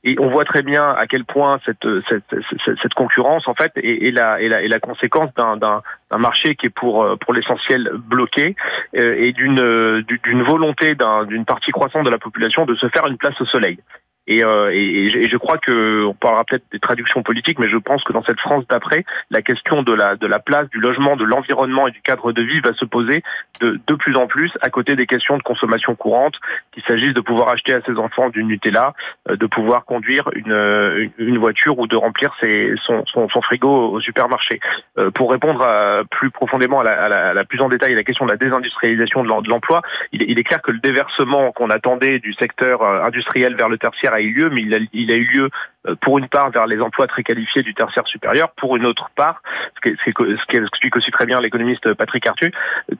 Et 0.06 0.16
on 0.20 0.30
voit 0.30 0.46
très 0.46 0.62
bien 0.62 0.90
à 0.92 1.06
quel 1.08 1.26
point 1.26 1.60
cette, 1.66 1.88
cette, 2.10 2.36
cette, 2.82 2.94
concurrence, 2.94 3.48
en 3.48 3.54
fait, 3.54 3.72
est, 3.76 4.08
est, 4.08 4.12
la, 4.12 4.42
est, 4.42 4.50
la, 4.50 4.62
est 4.62 4.68
la 4.68 4.80
conséquence 4.80 5.34
d'un 5.34 5.82
marché 6.18 6.56
qui 6.56 6.68
est 6.68 6.70
pour, 6.70 7.18
pour 7.20 7.34
l'essentiel 7.34 7.90
bloqué 7.96 8.56
et 8.94 9.32
d'une 9.32 10.02
d'une 10.02 10.44
volonté 10.44 10.96
d'une 11.28 11.46
partie 11.46 11.72
croissante 11.72 12.04
de 12.04 12.10
la 12.10 12.18
population 12.18 12.66
de 12.66 12.76
se 12.76 12.90
faire 12.90 13.08
une 13.08 13.18
place 13.18 13.40
au 13.40 13.46
soleil. 13.46 13.80
Et, 14.28 14.44
euh, 14.44 14.72
et, 14.72 15.28
je 15.30 15.38
crois 15.38 15.58
que 15.58 16.06
on 16.06 16.14
parlera 16.14 16.46
peut-être 16.46 16.64
des 16.72 16.80
traductions 16.80 17.24
politiques, 17.24 17.60
mais 17.60 17.70
je 17.70 17.78
pense 17.78 18.04
que 18.04 18.14
dans 18.14 18.24
cette 18.24 18.40
France 18.40 18.64
d'après, 18.70 19.04
la 19.30 19.42
question 19.42 19.84
de 19.84 19.92
la 19.94 20.16
de 20.16 20.28
la 20.28 20.40
place, 20.40 20.70
du 20.70 20.80
logement, 20.80 21.18
de 21.18 21.26
l'environnement 21.26 21.88
et 21.88 21.92
du 21.92 22.02
cadre 22.02 22.32
de 22.32 22.42
vie 22.42 22.62
va 22.62 22.74
se 22.74 22.86
poser 22.86 23.22
de 23.60 23.82
de 23.86 23.96
plus 23.96 24.16
en 24.16 24.28
plus 24.28 24.52
à 24.62 24.70
côté 24.70 24.96
des 24.96 25.08
questions 25.08 25.38
de 25.38 25.44
consommation 25.44 25.96
courante, 25.96 26.36
qu'il 26.72 26.84
s'agisse 26.84 27.14
de 27.14 27.20
pouvoir 27.20 27.50
acheter 27.50 27.74
à 27.74 27.82
ses 27.82 27.98
enfants 27.98 28.30
du 28.30 28.46
Nutella, 28.46 28.94
euh, 29.30 29.36
de 29.36 29.46
pouvoir 29.46 29.84
conduire 29.84 30.30
une 30.36 31.12
une 31.18 31.38
voiture 31.38 31.78
ou 31.80 31.88
de 31.88 31.98
remplir 31.98 32.34
ses, 32.40 32.74
son, 32.86 33.06
son, 33.06 33.42
frigo 33.42 33.92
au 33.92 34.00
supermarché. 34.00 34.62
Euh, 34.98 35.12
pour 35.12 35.32
répondre 35.32 35.62
à, 35.62 36.04
plus 36.10 36.32
profondément 36.32 36.80
à 36.80 36.84
la, 36.84 37.04
à, 37.04 37.10
la, 37.10 37.30
à 37.30 37.34
la, 37.34 37.44
plus 37.44 37.60
en 37.60 37.68
détail 37.68 37.94
à 37.94 37.96
la 37.96 38.04
question 38.04 38.26
de 38.26 38.32
la 38.32 38.38
désindustrialisation 38.38 39.24
de 39.24 39.50
l'emploi, 39.50 39.82
il, 40.14 40.22
il 40.24 40.40
est 40.40 40.44
clair 40.44 40.62
que 40.62 40.72
le 40.72 40.80
déversement 40.80 41.52
qu'on 41.52 41.70
attendait 41.70 42.20
du 42.20 42.34
secteur 42.34 42.84
industriel 42.84 43.56
vers 43.56 43.68
le 43.68 43.78
tertiaire 43.78 44.13
a 44.14 44.22
eu 44.22 44.34
lieu, 44.34 44.50
mais 44.50 44.62
il 44.62 44.74
a, 45.12 45.16
eu 45.16 45.26
lieu 45.26 45.50
euh, 45.88 45.96
pour 46.02 46.18
une 46.18 46.28
part 46.28 46.52
vers 46.52 46.68
les 46.68 46.80
emplois 46.82 47.08
très 47.08 47.24
qualifiés 47.24 47.64
du 47.64 47.74
tertiaire 47.74 48.08
supérieur, 48.08 48.52
pour 48.58 48.76
une 48.76 48.86
autre 48.86 49.10
part, 49.16 49.42
ce 49.76 49.90
qui, 49.90 49.98
ce 49.98 50.64
explique 50.64 50.96
aussi 50.96 51.12
très 51.12 51.26
bien 51.26 51.40
l'économiste 51.42 51.94
Patrick 51.94 52.26
Arthur, 52.28 52.50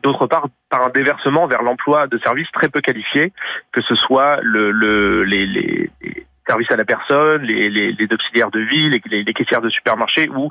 d'autre 0.02 0.28
part 0.28 0.48
par 0.70 0.84
un 0.84 0.90
déversement 0.90 1.48
vers 1.48 1.64
l'emploi 1.64 2.08
de 2.08 2.18
services 2.20 2.52
très 2.52 2.70
peu 2.70 2.82
qualifiés, 2.82 3.32
que 3.72 3.82
ce 3.82 3.96
soit 3.96 4.40
le, 4.42 4.72
le 4.72 5.24
les, 5.24 5.90
services 6.48 6.72
à 6.72 6.76
la 6.76 6.86
personne, 6.86 7.44
les, 7.44 8.08
auxiliaires 8.12 8.52
de 8.52 8.60
vie, 8.60 8.90
les, 8.90 9.34
caissières 9.34 9.62
de 9.62 9.70
supermarché 9.70 10.30
ou, 10.30 10.50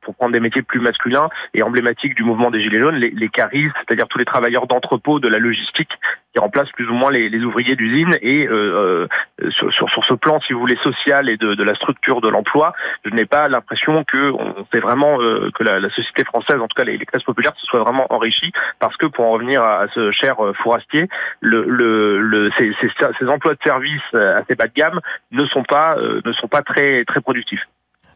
pour 0.00 0.14
prendre 0.14 0.32
des 0.32 0.40
métiers 0.40 0.62
plus 0.62 0.80
masculins 0.80 1.28
et 1.54 1.62
emblématiques 1.62 2.14
du 2.14 2.22
mouvement 2.22 2.50
des 2.50 2.60
Gilets 2.60 2.78
jaunes, 2.78 2.96
les, 2.96 3.10
les 3.10 3.30
c'est-à-dire 3.34 4.06
tous 4.08 4.18
les 4.18 4.24
travailleurs 4.24 4.66
d'entrepôt, 4.66 5.18
de 5.18 5.28
la 5.28 5.38
logistique, 5.38 5.90
qui 6.32 6.38
remplacent 6.38 6.72
plus 6.72 6.88
ou 6.88 6.94
moins 6.94 7.10
les, 7.10 7.28
les 7.28 7.44
ouvriers 7.44 7.76
d'usine. 7.76 8.16
Et 8.22 8.46
euh, 8.46 9.06
euh, 9.42 9.50
sur, 9.50 9.72
sur, 9.72 9.88
sur, 9.90 10.04
ce 10.04 10.14
plan, 10.14 10.40
si 10.40 10.52
vous 10.52 10.60
voulez, 10.60 10.76
social 10.82 11.28
et 11.28 11.36
de, 11.36 11.54
de 11.54 11.62
la 11.62 11.74
structure 11.74 12.20
de 12.20 12.28
l'emploi, 12.28 12.72
je 13.04 13.10
n'ai 13.10 13.26
pas 13.26 13.48
l'impression 13.48 14.04
que 14.04 14.30
on 14.32 14.64
fait 14.70 14.80
vraiment 14.80 15.20
euh, 15.20 15.50
que 15.54 15.62
la, 15.62 15.80
la, 15.80 15.90
société 15.90 16.24
française, 16.24 16.60
en 16.60 16.68
tout 16.68 16.76
cas 16.76 16.84
les, 16.84 16.96
les, 16.96 17.06
classes 17.06 17.22
populaires, 17.22 17.52
se 17.56 17.66
soient 17.66 17.82
vraiment 17.82 18.06
enrichies, 18.12 18.52
parce 18.78 18.96
que 18.96 19.06
pour 19.06 19.26
en 19.26 19.32
revenir 19.32 19.62
à, 19.62 19.86
ce 19.94 20.10
cher 20.10 20.42
euh, 20.44 20.52
fourastier, 20.54 21.08
le, 21.40 21.64
le, 21.64 22.20
le 22.20 22.50
ces, 22.58 22.74
ces, 22.80 22.88
ces, 23.18 23.28
emplois 23.28 23.54
de 23.54 23.62
service 23.62 24.02
assez 24.14 24.54
bas 24.54 24.66
de 24.66 24.72
gamme 24.74 25.00
ne 25.30 25.44
sont 25.46 25.64
pas 25.64 25.96
ne 25.96 26.32
sont 26.32 26.48
pas 26.48 26.62
très 26.62 27.04
très 27.04 27.20
productifs. 27.20 27.62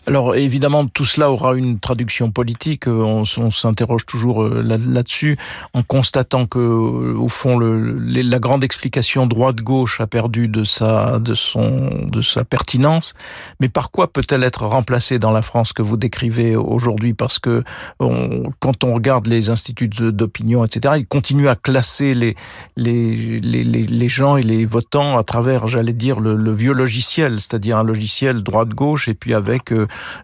Alors 0.09 0.37
évidemment, 0.37 0.87
tout 0.87 1.05
cela 1.05 1.33
aura 1.33 1.57
une 1.57 1.81
traduction 1.81 2.31
politique. 2.31 2.87
Euh, 2.87 3.03
on, 3.03 3.25
s'interroge 3.51 4.07
toujours 4.07 4.45
euh, 4.45 4.63
là-dessus, 4.63 5.37
en 5.75 5.83
constatant 5.83 6.47
que, 6.47 6.61
euh, 6.61 7.19
au 7.19 7.27
fond, 7.27 7.59
la 7.59 8.39
grande 8.39 8.63
explication 8.63 9.27
droite-gauche 9.27 10.01
a 10.01 10.07
perdu 10.07 10.47
de 10.47 10.63
sa, 10.63 11.19
de 11.19 11.35
son, 11.35 12.07
de 12.07 12.21
sa 12.21 12.45
pertinence. 12.45 13.15
Mais 13.59 13.69
par 13.69 13.91
quoi 13.91 14.07
peut-elle 14.07 14.45
être 14.45 14.65
remplacée 14.65 15.19
dans 15.19 15.33
la 15.33 15.43
France 15.43 15.73
que 15.73 15.83
vous 15.83 15.97
décrivez 15.97 16.55
aujourd'hui? 16.55 17.13
Parce 17.13 17.41
que 17.41 17.65
quand 17.99 18.85
on 18.85 18.95
regarde 18.95 19.27
les 19.27 19.51
instituts 19.51 19.89
d'opinion, 19.89 20.65
etc., 20.65 20.95
ils 20.99 21.07
continuent 21.07 21.49
à 21.49 21.57
classer 21.57 22.15
les, 22.15 22.37
les, 22.77 23.41
les, 23.41 23.65
les, 23.65 24.09
gens 24.09 24.37
et 24.37 24.43
les 24.43 24.65
votants 24.65 25.19
à 25.19 25.25
travers, 25.25 25.67
j'allais 25.67 25.93
dire, 25.93 26.21
le 26.21 26.55
vieux 26.55 26.73
logiciel, 26.73 27.41
c'est-à-dire 27.41 27.79
un 27.79 27.85
logiciel 27.85 28.43
droite-gauche, 28.43 29.09
et 29.09 29.15
puis 29.15 29.35
avec 29.35 29.73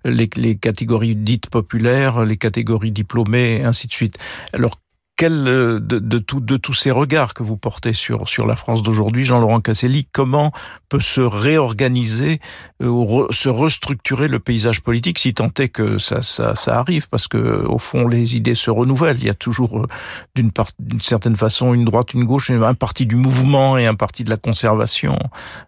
les, 0.05 0.29
catégories 0.57 1.17
dites 1.17 1.51
populaires, 1.51 2.25
les 2.25 2.37
catégories 2.37 2.93
diplômées, 2.93 3.57
et 3.57 3.65
ainsi 3.65 3.87
de 3.87 3.93
suite. 3.93 4.19
Alors, 4.53 4.79
quel 5.23 5.45
de, 5.45 5.79
de, 6.01 6.57
tous 6.57 6.75
ces 6.75 6.91
regards 6.91 7.33
que 7.33 7.45
vous 7.45 7.57
portez 7.57 7.93
sur, 7.93 8.25
la 8.45 8.57
France 8.57 8.83
d'aujourd'hui, 8.83 9.25
Jean-Laurent 9.25 9.61
Casselli, 9.61 10.09
comment 10.11 10.51
peut 10.89 10.99
se 10.99 11.21
réorganiser 11.21 12.41
euh, 12.83 12.89
ou 12.89 13.33
se 13.33 13.49
restructurer 13.49 14.27
le 14.27 14.41
paysage 14.41 14.81
politique 14.81 15.21
si 15.21 15.33
tant 15.33 15.51
est 15.61 15.69
que 15.69 15.99
ça, 15.99 16.23
arrive? 16.67 17.09
Parce 17.09 17.29
que 17.29 17.65
au 17.67 17.79
fond, 17.79 18.09
les 18.09 18.35
idées 18.35 18.57
se 18.57 18.71
renouvellent. 18.71 19.19
Il 19.19 19.27
y 19.27 19.31
a 19.31 19.35
toujours, 19.35 19.83
euh, 19.83 19.87
d'une 20.35 21.01
certaine 21.01 21.37
façon, 21.37 21.73
une 21.73 21.85
droite, 21.85 22.15
une 22.15 22.25
gauche, 22.25 22.51
un 22.51 22.75
parti 22.75 23.07
du 23.07 23.15
mouvement 23.15 23.79
et 23.79 23.87
un 23.87 23.95
parti 23.95 24.25
de 24.25 24.31
la 24.31 24.37
conservation, 24.37 25.17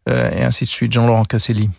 euh, 0.08 0.32
et 0.32 0.42
ainsi 0.42 0.64
de 0.64 0.70
suite. 0.70 0.92
Jean-Laurent 0.92 1.24
Casselli. 1.24 1.70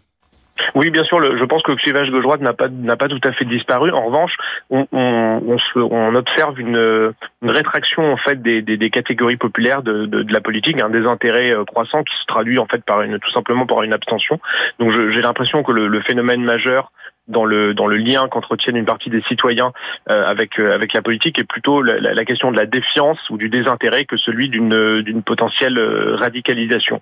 Oui, 0.73 0.89
bien 0.89 1.03
sûr. 1.03 1.19
Le, 1.19 1.37
je 1.37 1.43
pense 1.43 1.61
que 1.63 1.71
le 1.71 1.77
clivage 1.77 2.09
gauche-droite 2.09 2.41
n'a 2.41 2.53
pas 2.53 2.69
n'a 2.69 2.95
pas 2.95 3.07
tout 3.07 3.19
à 3.23 3.31
fait 3.33 3.45
disparu. 3.45 3.91
En 3.91 4.05
revanche, 4.05 4.35
on, 4.69 4.87
on, 4.91 5.41
on, 5.45 5.57
se, 5.57 5.79
on 5.79 6.15
observe 6.15 6.59
une, 6.59 7.13
une, 7.41 7.51
rétraction 7.51 8.13
en 8.13 8.17
fait 8.17 8.41
des, 8.41 8.61
des, 8.61 8.77
des 8.77 8.89
catégories 8.89 9.37
populaires 9.37 9.83
de, 9.83 10.05
de, 10.05 10.23
de, 10.23 10.33
la 10.33 10.41
politique, 10.41 10.81
un 10.81 10.89
désintérêt 10.89 11.51
euh, 11.51 11.65
croissant 11.65 12.03
qui 12.03 12.15
se 12.15 12.25
traduit 12.25 12.57
en 12.57 12.67
fait 12.67 12.83
par 12.83 13.01
une 13.01 13.19
tout 13.19 13.31
simplement 13.31 13.65
par 13.65 13.83
une 13.83 13.93
abstention. 13.93 14.39
Donc 14.79 14.91
j'ai 14.91 15.21
l'impression 15.21 15.63
que 15.63 15.71
le, 15.71 15.87
le, 15.87 16.01
phénomène 16.01 16.43
majeur 16.43 16.91
dans 17.27 17.43
le 17.43 17.73
dans 17.73 17.87
le 17.87 17.97
lien 17.97 18.27
qu'entretiennent 18.29 18.77
une 18.77 18.85
partie 18.85 19.09
des 19.09 19.21
citoyens 19.23 19.73
euh, 20.09 20.25
avec 20.25 20.59
euh, 20.59 20.73
avec 20.73 20.93
la 20.93 21.01
politique 21.01 21.37
est 21.39 21.43
plutôt 21.43 21.81
la, 21.81 21.99
la, 21.99 22.25
question 22.25 22.51
de 22.51 22.57
la 22.57 22.65
défiance 22.65 23.19
ou 23.29 23.37
du 23.37 23.49
désintérêt 23.49 24.05
que 24.05 24.15
celui 24.15 24.47
d'une 24.47 25.01
d'une 25.01 25.23
potentielle 25.23 25.79
radicalisation. 26.15 27.01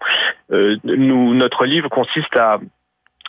nous 0.49 1.33
notre 1.33 1.65
livre 1.65 1.89
consiste 1.89 2.35
à 2.35 2.59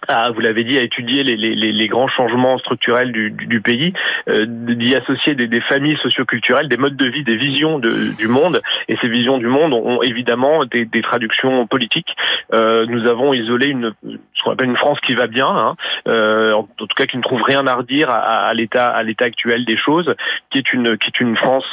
à, 0.08 0.30
vous 0.30 0.40
l'avez 0.40 0.64
dit, 0.64 0.78
à 0.78 0.82
étudier 0.82 1.22
les, 1.22 1.88
grands 1.88 2.08
changements 2.08 2.58
structurels 2.58 3.12
du, 3.12 3.60
pays, 3.60 3.92
euh, 4.28 4.46
d'y 4.48 4.94
associer 4.94 5.34
des, 5.34 5.46
des, 5.46 5.60
familles 5.60 5.96
socioculturelles, 5.98 6.68
des 6.68 6.76
modes 6.76 6.96
de 6.96 7.06
vie, 7.06 7.24
des 7.24 7.36
visions 7.36 7.78
du 7.78 8.28
monde. 8.28 8.60
Et 8.88 8.96
ces 9.00 9.08
visions 9.08 9.38
du 9.38 9.46
monde 9.46 9.72
ont, 9.72 10.02
évidemment 10.02 10.64
des, 10.64 11.02
traductions 11.02 11.66
politiques. 11.66 12.14
Euh, 12.52 12.86
nous 12.86 13.06
avons 13.06 13.32
isolé 13.32 13.66
une, 13.66 13.92
ce 14.34 14.42
qu'on 14.42 14.52
appelle 14.52 14.68
une 14.68 14.76
France 14.76 14.98
qui 15.00 15.14
va 15.14 15.26
bien, 15.26 15.48
hein, 15.48 15.76
euh, 16.08 16.52
en 16.52 16.64
tout 16.64 16.86
cas 16.96 17.06
qui 17.06 17.16
ne 17.16 17.22
trouve 17.22 17.42
rien 17.42 17.66
à 17.66 17.74
redire 17.74 18.10
à, 18.10 18.52
l'état 18.54 18.86
à 18.86 19.02
l'état 19.02 19.26
actuel 19.26 19.64
des 19.64 19.76
choses, 19.76 20.14
qui 20.50 20.58
est 20.58 20.72
une 20.72 20.96
qui 20.96 21.08
est 21.08 21.20
une 21.20 21.36
France 21.36 21.66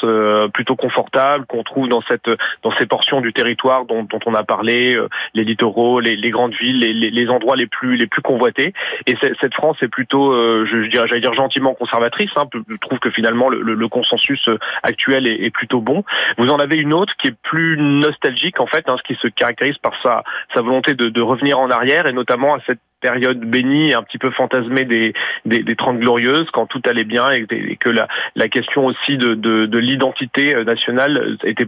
plutôt 0.53 0.75
confortable 0.75 1.45
qu'on 1.45 1.63
trouve 1.63 1.87
dans 1.87 2.01
cette 2.01 2.29
dans 2.63 2.71
ces 2.77 2.85
portions 2.85 3.21
du 3.21 3.33
territoire 3.33 3.85
dont, 3.85 4.07
on 4.25 4.33
a 4.33 4.43
parlé, 4.43 4.99
les 5.33 5.43
littoraux, 5.43 5.99
les, 5.99 6.15
les 6.15 6.29
grandes 6.29 6.53
villes, 6.55 6.79
les, 6.79 6.93
les 6.93 7.29
endroits 7.29 7.55
les 7.55 7.67
plus 7.67 7.95
les 7.95 8.07
plus 8.07 8.20
convoité. 8.21 8.73
Et 9.07 9.15
cette 9.39 9.53
France 9.53 9.77
est 9.81 9.87
plutôt, 9.87 10.31
euh, 10.31 10.65
je, 10.69 10.89
dirais, 10.89 11.07
j'allais 11.07 11.21
dire 11.21 11.33
gentiment 11.33 11.73
conservatrice. 11.73 12.31
Hein. 12.35 12.45
Je 12.53 12.75
trouve 12.77 12.99
que 12.99 13.11
finalement 13.11 13.49
le, 13.49 13.87
consensus 13.87 14.47
euh, 14.47 14.57
actuel 14.83 15.27
est, 15.27 15.51
plutôt 15.51 15.81
bon. 15.81 16.03
Vous 16.37 16.47
en 16.47 16.59
avez 16.59 16.77
une 16.77 16.93
autre 16.93 17.13
qui 17.21 17.27
est 17.27 17.35
plus 17.43 17.77
nostalgique 17.77 18.59
en 18.59 18.67
fait, 18.67 18.87
hein, 18.87 18.95
ce 18.97 19.03
qui 19.03 19.19
se 19.19 19.27
caractérise 19.27 19.77
par 19.79 19.93
sa, 20.01 20.23
sa 20.53 20.61
volonté 20.61 20.93
de, 20.93 21.09
de 21.09 21.21
revenir 21.21 21.59
en 21.59 21.69
arrière 21.69 22.07
et 22.07 22.13
notamment 22.13 22.55
à 22.55 22.59
cette 22.65 22.79
période 23.01 23.39
bénie, 23.39 23.93
un 23.93 24.03
petit 24.03 24.17
peu 24.17 24.31
fantasmée 24.31 24.85
des, 24.85 25.13
des, 25.45 25.63
des 25.63 25.75
30 25.75 25.99
glorieuses, 25.99 26.49
quand 26.53 26.67
tout 26.67 26.81
allait 26.85 27.03
bien 27.03 27.31
et, 27.31 27.45
que 27.75 27.89
la, 27.89 28.07
la 28.35 28.47
question 28.47 28.85
aussi 28.85 29.17
de, 29.17 29.33
de, 29.33 29.65
de 29.65 29.77
l'identité 29.77 30.55
euh, 30.55 30.63
nationale 30.63 31.37
était 31.43 31.67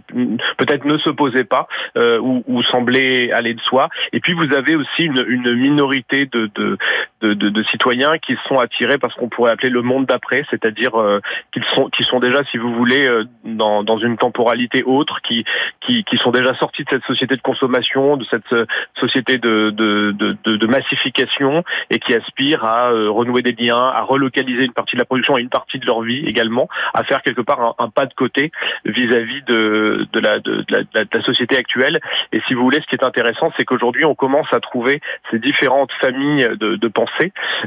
peut-être 0.58 0.86
ne 0.86 0.98
se 0.98 1.10
posait 1.10 1.44
pas 1.44 1.68
euh, 1.98 2.20
ou, 2.20 2.64
semblait 2.64 3.32
aller 3.32 3.54
de 3.54 3.60
soi. 3.62 3.90
Et 4.14 4.20
puis 4.20 4.34
vous 4.34 4.54
avez 4.54 4.76
aussi 4.76 5.04
une, 5.04 5.54
minorité 5.56 6.28
de, 6.32 6.78
de, 7.24 7.50
de, 7.50 7.64
citoyens 7.64 8.18
qui 8.18 8.36
sont 8.48 8.60
attirés 8.60 8.98
par 8.98 9.12
ce 9.12 9.16
qu'on 9.16 9.30
pourrait 9.30 9.52
appeler 9.52 9.70
le 9.70 9.82
monde 9.82 10.06
d'après, 10.06 10.46
c'est-à-dire 10.50 11.00
euh, 11.00 11.22
qu'ils 11.54 11.64
sont 11.74 11.90
qui 11.90 12.04
sont 12.04 12.20
déjà, 12.20 12.44
si 12.52 12.58
vous 12.58 12.74
voulez, 12.74 13.06
euh, 13.06 13.24
dans, 13.46 13.84
dans 13.84 13.98
une 13.98 14.18
temporalité 14.18 14.84
autre, 14.84 15.22
qui, 15.22 15.46
qui, 15.82 16.04
qui 16.04 16.18
sont 16.18 16.32
déjà 16.32 16.54
sortis 16.56 16.84
de 16.84 16.90
cette 16.90 17.06
société 17.06 17.36
de 17.36 17.42
consommation, 17.42 18.18
de 18.18 18.26
cette 18.26 18.54
société 19.00 19.38
de, 19.38 19.70
de, 19.70 20.12
de, 20.12 20.56
de 20.58 20.68
massification 20.68 21.64
et 21.90 22.00
qui 22.00 22.14
aspirent 22.14 22.66
à 22.66 22.90
renouer 22.90 23.42
des 23.42 23.54
liens, 23.54 23.88
à 23.88 24.02
relocaliser 24.02 24.66
une 24.66 24.74
partie 24.74 24.96
de 24.96 25.02
la 25.02 25.06
production 25.06 25.38
et 25.38 25.42
une 25.42 25.50
partie 25.50 25.80
de 25.80 25.86
leur 25.86 26.02
vie 26.02 26.26
également, 26.26 26.68
à 26.94 27.04
faire 27.04 27.22
quelque 27.22 27.42
part 27.42 27.76
un, 27.80 27.90
pas 27.90 28.06
de 28.06 28.14
côté 28.14 28.52
vis-à-vis 28.86 29.44
de, 29.44 30.08
de, 30.12 30.20
la, 30.20 30.40
de, 30.40 30.66
la, 30.70 30.84
de, 30.84 31.08
la, 31.14 31.22
société 31.22 31.58
actuelle. 31.58 32.00
Et 32.32 32.42
si 32.48 32.54
vous 32.54 32.64
voulez, 32.64 32.82
ce 32.82 32.88
qui 32.88 32.96
est 32.96 33.06
intéressant, 33.06 33.52
c'est 33.58 33.66
qu'aujourd'hui, 33.66 34.06
on 34.06 34.16
commence 34.16 34.52
à 34.52 34.60
trouver 34.60 35.02
ces 35.32 35.40
différentes 35.40 35.92
familles 36.02 36.50
de, 36.60 36.76
de 36.76 36.88
pensée, 36.88 37.13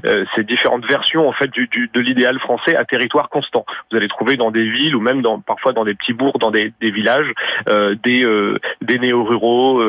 euh, 0.05 0.25
ces 0.35 0.45
différentes 0.45 0.87
versions 0.87 1.29
en 1.29 1.33
fait 1.33 1.49
du, 1.51 1.67
du, 1.69 1.91
de 1.93 2.01
l'idéal 2.01 2.39
français 2.39 2.77
à 2.77 2.85
territoire 2.85 3.29
constant. 3.29 3.65
Vous 3.91 3.97
allez 3.97 4.09
trouver 4.09 4.37
dans 4.37 4.51
des 4.51 4.69
villes 4.69 4.97
ou 4.97 5.01
même 5.01 5.23
dans, 5.23 5.41
parfois 5.41 5.73
dans 5.73 5.85
des 5.85 5.95
petits 5.95 6.13
bourgs, 6.13 6.39
dans 6.39 6.51
des, 6.51 6.73
des 6.81 6.91
villages, 6.91 7.31
euh, 7.69 7.95
des, 8.03 8.25
euh, 8.25 8.59
des 8.83 8.99
néo-ruraux 8.99 9.83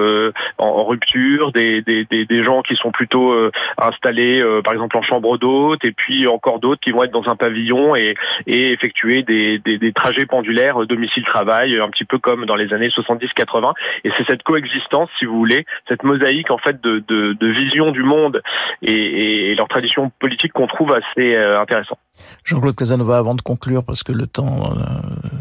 en, 0.58 0.66
en, 0.66 0.86
rupture, 0.86 1.52
des, 1.52 1.82
des, 1.82 2.06
des, 2.06 2.44
gens 2.44 2.62
qui 2.62 2.76
sont 2.76 2.92
plutôt 2.92 3.34
installés, 3.78 4.42
par 4.64 4.74
exemple 4.74 4.98
en 4.98 5.02
chambre 5.02 5.38
d'hôte, 5.38 5.84
et 5.84 5.92
puis 5.92 6.28
encore 6.28 6.60
d'autres 6.60 6.82
qui 6.82 6.92
vont 6.92 7.04
être 7.04 7.12
dans 7.12 7.30
un 7.30 7.36
pavillon 7.36 7.96
et, 7.96 8.16
et 8.46 8.72
effectuer 8.72 9.24
des, 9.24 9.60
des, 9.60 9.78
des 9.78 9.94
trajets 9.94 10.26
pendulaires 10.26 10.86
domicile-travail, 10.86 11.80
un 11.80 11.90
petit 11.90 12.06
peu 12.06 12.18
comme 12.18 12.46
dans 12.46 12.56
les 12.56 12.74
années 12.74 12.90
70-80. 12.90 13.74
Et 14.04 14.12
c'est 14.18 14.26
cette 14.28 14.44
coexistence, 14.44 15.10
si 15.20 15.26
vous 15.26 15.38
voulez, 15.38 15.66
cette 15.88 16.04
mosaïque 16.04 16.52
en 16.52 16.58
fait 16.58 16.82
de, 16.82 17.04
de, 17.08 17.34
de 17.34 17.48
vision 17.48 17.92
du 17.92 18.04
monde 18.04 18.42
et, 18.82 19.47
et 19.47 19.47
leur 19.56 19.68
tradition 19.68 20.12
politique 20.20 20.54
qu'on 20.54 20.68
trouve 20.68 20.94
assez 20.94 21.36
euh, 21.36 21.62
intéressant. 21.62 21.98
Jean-Claude 22.44 22.76
Casanova, 22.76 23.18
avant 23.18 23.36
de 23.36 23.42
conclure, 23.42 23.84
parce 23.84 24.04
que 24.04 24.12
le 24.12 24.26
temps 24.26 24.72
euh, 24.72 24.80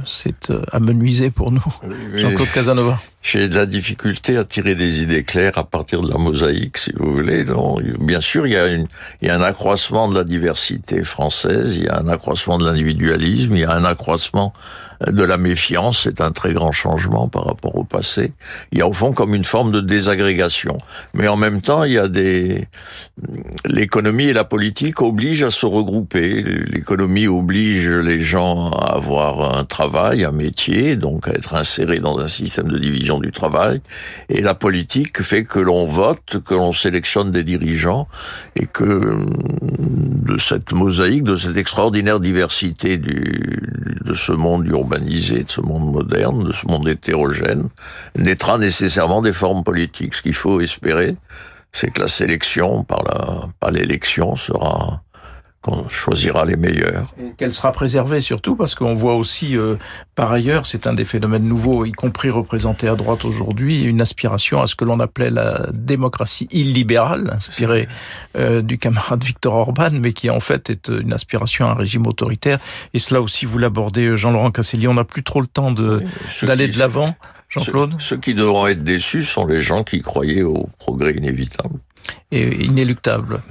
s'est 0.04 0.50
euh, 0.50 0.60
amenuisé 0.72 1.30
pour 1.30 1.50
nous. 1.52 1.64
Oui, 1.84 2.20
Jean-Claude 2.20 2.50
Casanova. 2.52 2.98
J'ai 3.22 3.48
de 3.48 3.56
la 3.56 3.66
difficulté 3.66 4.36
à 4.36 4.44
tirer 4.44 4.74
des 4.74 5.02
idées 5.02 5.24
claires 5.24 5.58
à 5.58 5.64
partir 5.64 6.00
de 6.00 6.10
la 6.10 6.18
mosaïque, 6.18 6.78
si 6.78 6.92
vous 6.96 7.12
voulez. 7.12 7.44
Non, 7.44 7.78
bien 7.98 8.20
sûr, 8.20 8.46
il 8.46 8.52
y, 8.52 8.56
a 8.56 8.66
une, 8.66 8.86
il 9.20 9.28
y 9.28 9.30
a 9.30 9.36
un 9.36 9.42
accroissement 9.42 10.08
de 10.08 10.14
la 10.14 10.24
diversité 10.24 11.02
française, 11.02 11.76
il 11.76 11.84
y 11.84 11.88
a 11.88 11.98
un 11.98 12.08
accroissement 12.08 12.58
de 12.58 12.66
l'individualisme, 12.66 13.56
il 13.56 13.60
y 13.60 13.64
a 13.64 13.72
un 13.72 13.84
accroissement 13.84 14.52
de 15.06 15.24
la 15.24 15.38
méfiance, 15.38 16.02
c'est 16.04 16.20
un 16.20 16.30
très 16.30 16.52
grand 16.52 16.72
changement 16.72 17.28
par 17.28 17.44
rapport 17.44 17.76
au 17.76 17.84
passé. 17.84 18.32
Il 18.72 18.78
y 18.78 18.82
a 18.82 18.86
au 18.86 18.92
fond 18.92 19.12
comme 19.12 19.34
une 19.34 19.44
forme 19.44 19.72
de 19.72 19.80
désagrégation. 19.80 20.78
Mais 21.12 21.28
en 21.28 21.36
même 21.36 21.60
temps, 21.60 21.84
il 21.84 21.92
y 21.92 21.98
a 21.98 22.08
des... 22.08 22.68
L'économie 23.96 24.24
et 24.24 24.34
la 24.34 24.44
politique 24.44 25.00
obligent 25.00 25.44
à 25.44 25.50
se 25.50 25.64
regrouper. 25.64 26.42
L'économie 26.42 27.28
oblige 27.28 27.88
les 27.88 28.20
gens 28.20 28.68
à 28.72 28.96
avoir 28.96 29.56
un 29.56 29.64
travail, 29.64 30.22
un 30.22 30.32
métier, 30.32 30.96
donc 30.96 31.26
à 31.28 31.30
être 31.30 31.54
insérés 31.54 32.00
dans 32.00 32.18
un 32.18 32.28
système 32.28 32.68
de 32.68 32.78
division 32.78 33.20
du 33.20 33.32
travail. 33.32 33.80
Et 34.28 34.42
la 34.42 34.54
politique 34.54 35.22
fait 35.22 35.44
que 35.44 35.60
l'on 35.60 35.86
vote, 35.86 36.42
que 36.44 36.52
l'on 36.52 36.72
sélectionne 36.72 37.30
des 37.30 37.42
dirigeants 37.42 38.06
et 38.60 38.66
que 38.66 39.16
de 39.80 40.36
cette 40.36 40.72
mosaïque, 40.72 41.24
de 41.24 41.36
cette 41.36 41.56
extraordinaire 41.56 42.20
diversité 42.20 42.98
de 42.98 44.12
ce 44.14 44.32
monde 44.32 44.66
urbanisé 44.66 45.44
de 45.44 45.50
ce 45.50 45.62
monde 45.62 45.90
moderne, 45.90 46.44
de 46.44 46.52
ce 46.52 46.66
monde 46.66 46.86
hétérogène, 46.86 47.70
naîtra 48.14 48.58
nécessairement 48.58 49.22
des 49.22 49.32
formes 49.32 49.64
politiques. 49.64 50.12
Ce 50.12 50.20
qu'il 50.20 50.34
faut 50.34 50.60
espérer, 50.60 51.16
c'est 51.72 51.90
que 51.90 52.00
la 52.00 52.08
sélection 52.08 52.84
par 52.84 53.02
la 53.04 53.48
par 53.60 53.70
l'élection 53.70 54.36
sera 54.36 55.02
qu'on 55.66 55.88
choisira 55.88 56.44
les 56.44 56.56
meilleurs. 56.56 57.12
Qu'elle 57.36 57.52
sera 57.52 57.72
préservée 57.72 58.20
surtout 58.20 58.54
parce 58.54 58.76
qu'on 58.76 58.94
voit 58.94 59.16
aussi, 59.16 59.56
euh, 59.56 59.74
par 60.14 60.30
ailleurs, 60.30 60.64
c'est 60.64 60.86
un 60.86 60.94
des 60.94 61.04
phénomènes 61.04 61.42
nouveaux, 61.42 61.84
y 61.84 61.92
compris 61.92 62.30
représenté 62.30 62.86
à 62.86 62.94
droite 62.94 63.24
aujourd'hui, 63.24 63.82
une 63.82 64.00
aspiration 64.00 64.62
à 64.62 64.68
ce 64.68 64.76
que 64.76 64.84
l'on 64.84 65.00
appelait 65.00 65.30
la 65.30 65.66
démocratie 65.72 66.46
illibérale, 66.52 67.32
inspirée 67.32 67.88
euh, 68.38 68.62
du 68.62 68.78
camarade 68.78 69.24
Victor 69.24 69.54
Orban, 69.54 69.90
mais 70.00 70.12
qui 70.12 70.30
en 70.30 70.40
fait 70.40 70.70
est 70.70 70.88
une 70.88 71.12
aspiration 71.12 71.66
à 71.66 71.70
un 71.70 71.74
régime 71.74 72.06
autoritaire. 72.06 72.58
Et 72.94 73.00
cela 73.00 73.20
aussi, 73.20 73.44
vous 73.44 73.58
l'abordez, 73.58 74.16
Jean-Laurent 74.16 74.52
Casselli, 74.52 74.86
on 74.86 74.94
n'a 74.94 75.04
plus 75.04 75.24
trop 75.24 75.40
le 75.40 75.48
temps 75.48 75.72
d'aller 75.72 76.68
de, 76.68 76.72
de 76.72 76.78
l'avant. 76.78 77.16
Jean-Claude 77.48 77.92
ceux, 77.98 78.16
ceux 78.16 78.16
qui 78.16 78.34
devront 78.34 78.66
être 78.66 78.82
déçus 78.82 79.22
sont 79.22 79.46
les 79.46 79.62
gens 79.62 79.84
qui 79.84 80.00
croyaient 80.02 80.42
au 80.42 80.68
progrès 80.78 81.12
inévitable 81.12 81.78
et 82.32 82.64
inéluctable. 82.64 83.42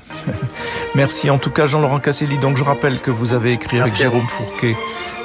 Merci 0.96 1.30
en 1.30 1.38
tout 1.38 1.50
cas 1.50 1.66
Jean-Laurent 1.66 2.00
Casselli. 2.00 2.38
Donc 2.40 2.58
je 2.58 2.64
rappelle 2.64 3.00
que 3.00 3.12
vous 3.12 3.34
avez 3.34 3.54
écrit 3.54 3.80
avec 3.80 3.96
Jérôme 3.96 4.28
Fourquet 4.28 4.76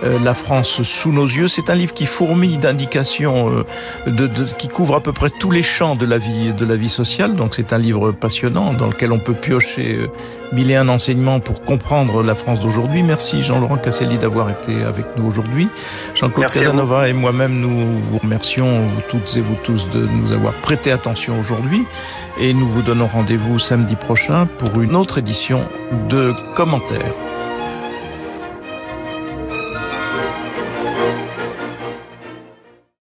La 0.02 0.34
France 0.34 0.82
sous 0.82 1.12
nos 1.12 1.26
yeux. 1.26 1.48
C'est 1.48 1.68
un 1.68 1.74
livre 1.74 1.92
qui 1.92 2.06
fourmille 2.06 2.58
d'indications, 2.58 3.50
euh, 3.50 3.64
de, 4.06 4.26
de, 4.26 4.44
qui 4.58 4.68
couvre 4.68 4.94
à 4.94 5.00
peu 5.00 5.12
près 5.12 5.30
tous 5.30 5.50
les 5.50 5.62
champs 5.62 5.94
de 5.94 6.06
la 6.06 6.18
vie, 6.18 6.52
de 6.52 6.64
la 6.64 6.76
vie 6.76 6.88
sociale. 6.88 7.34
Donc 7.34 7.54
c'est 7.54 7.72
un 7.72 7.78
livre 7.78 8.12
passionnant 8.12 8.72
dans 8.72 8.86
lequel 8.86 9.12
on 9.12 9.18
peut 9.18 9.34
piocher 9.34 9.96
euh, 9.96 10.06
mille 10.52 10.70
et 10.70 10.76
un 10.76 10.88
enseignements 10.88 11.40
pour 11.40 11.62
comprendre 11.62 12.22
la 12.22 12.34
France 12.34 12.60
d'aujourd'hui. 12.60 13.02
Merci 13.02 13.42
Jean-Laurent 13.42 13.76
Casselli 13.76 14.18
d'avoir 14.18 14.50
été 14.50 14.82
avec 14.82 15.04
nous 15.16 15.26
aujourd'hui. 15.26 15.68
Jean-Claude 16.14 16.50
Casanova 16.50 17.08
et 17.08 17.12
moi-même, 17.12 17.60
nous 17.60 17.98
vous 18.10 18.18
remercions, 18.18 18.86
vous 18.86 19.00
toutes 19.08 19.36
et 19.36 19.40
vous 19.40 19.56
tous, 19.62 19.88
de 19.90 20.06
nous 20.06 20.32
avoir 20.32 20.54
prêté 20.54 20.92
attention 20.92 21.38
aujourd'hui. 21.38 21.84
Et 22.38 22.54
nous 22.54 22.68
vous 22.68 22.82
donnons 22.82 23.06
rendez-vous 23.06 23.58
samedi 23.58 23.96
prochain 23.96 24.46
pour 24.58 24.80
une 24.80 24.96
autre 24.96 25.18
édition 25.18 25.66
de 26.08 26.32
commentaires. 26.54 27.29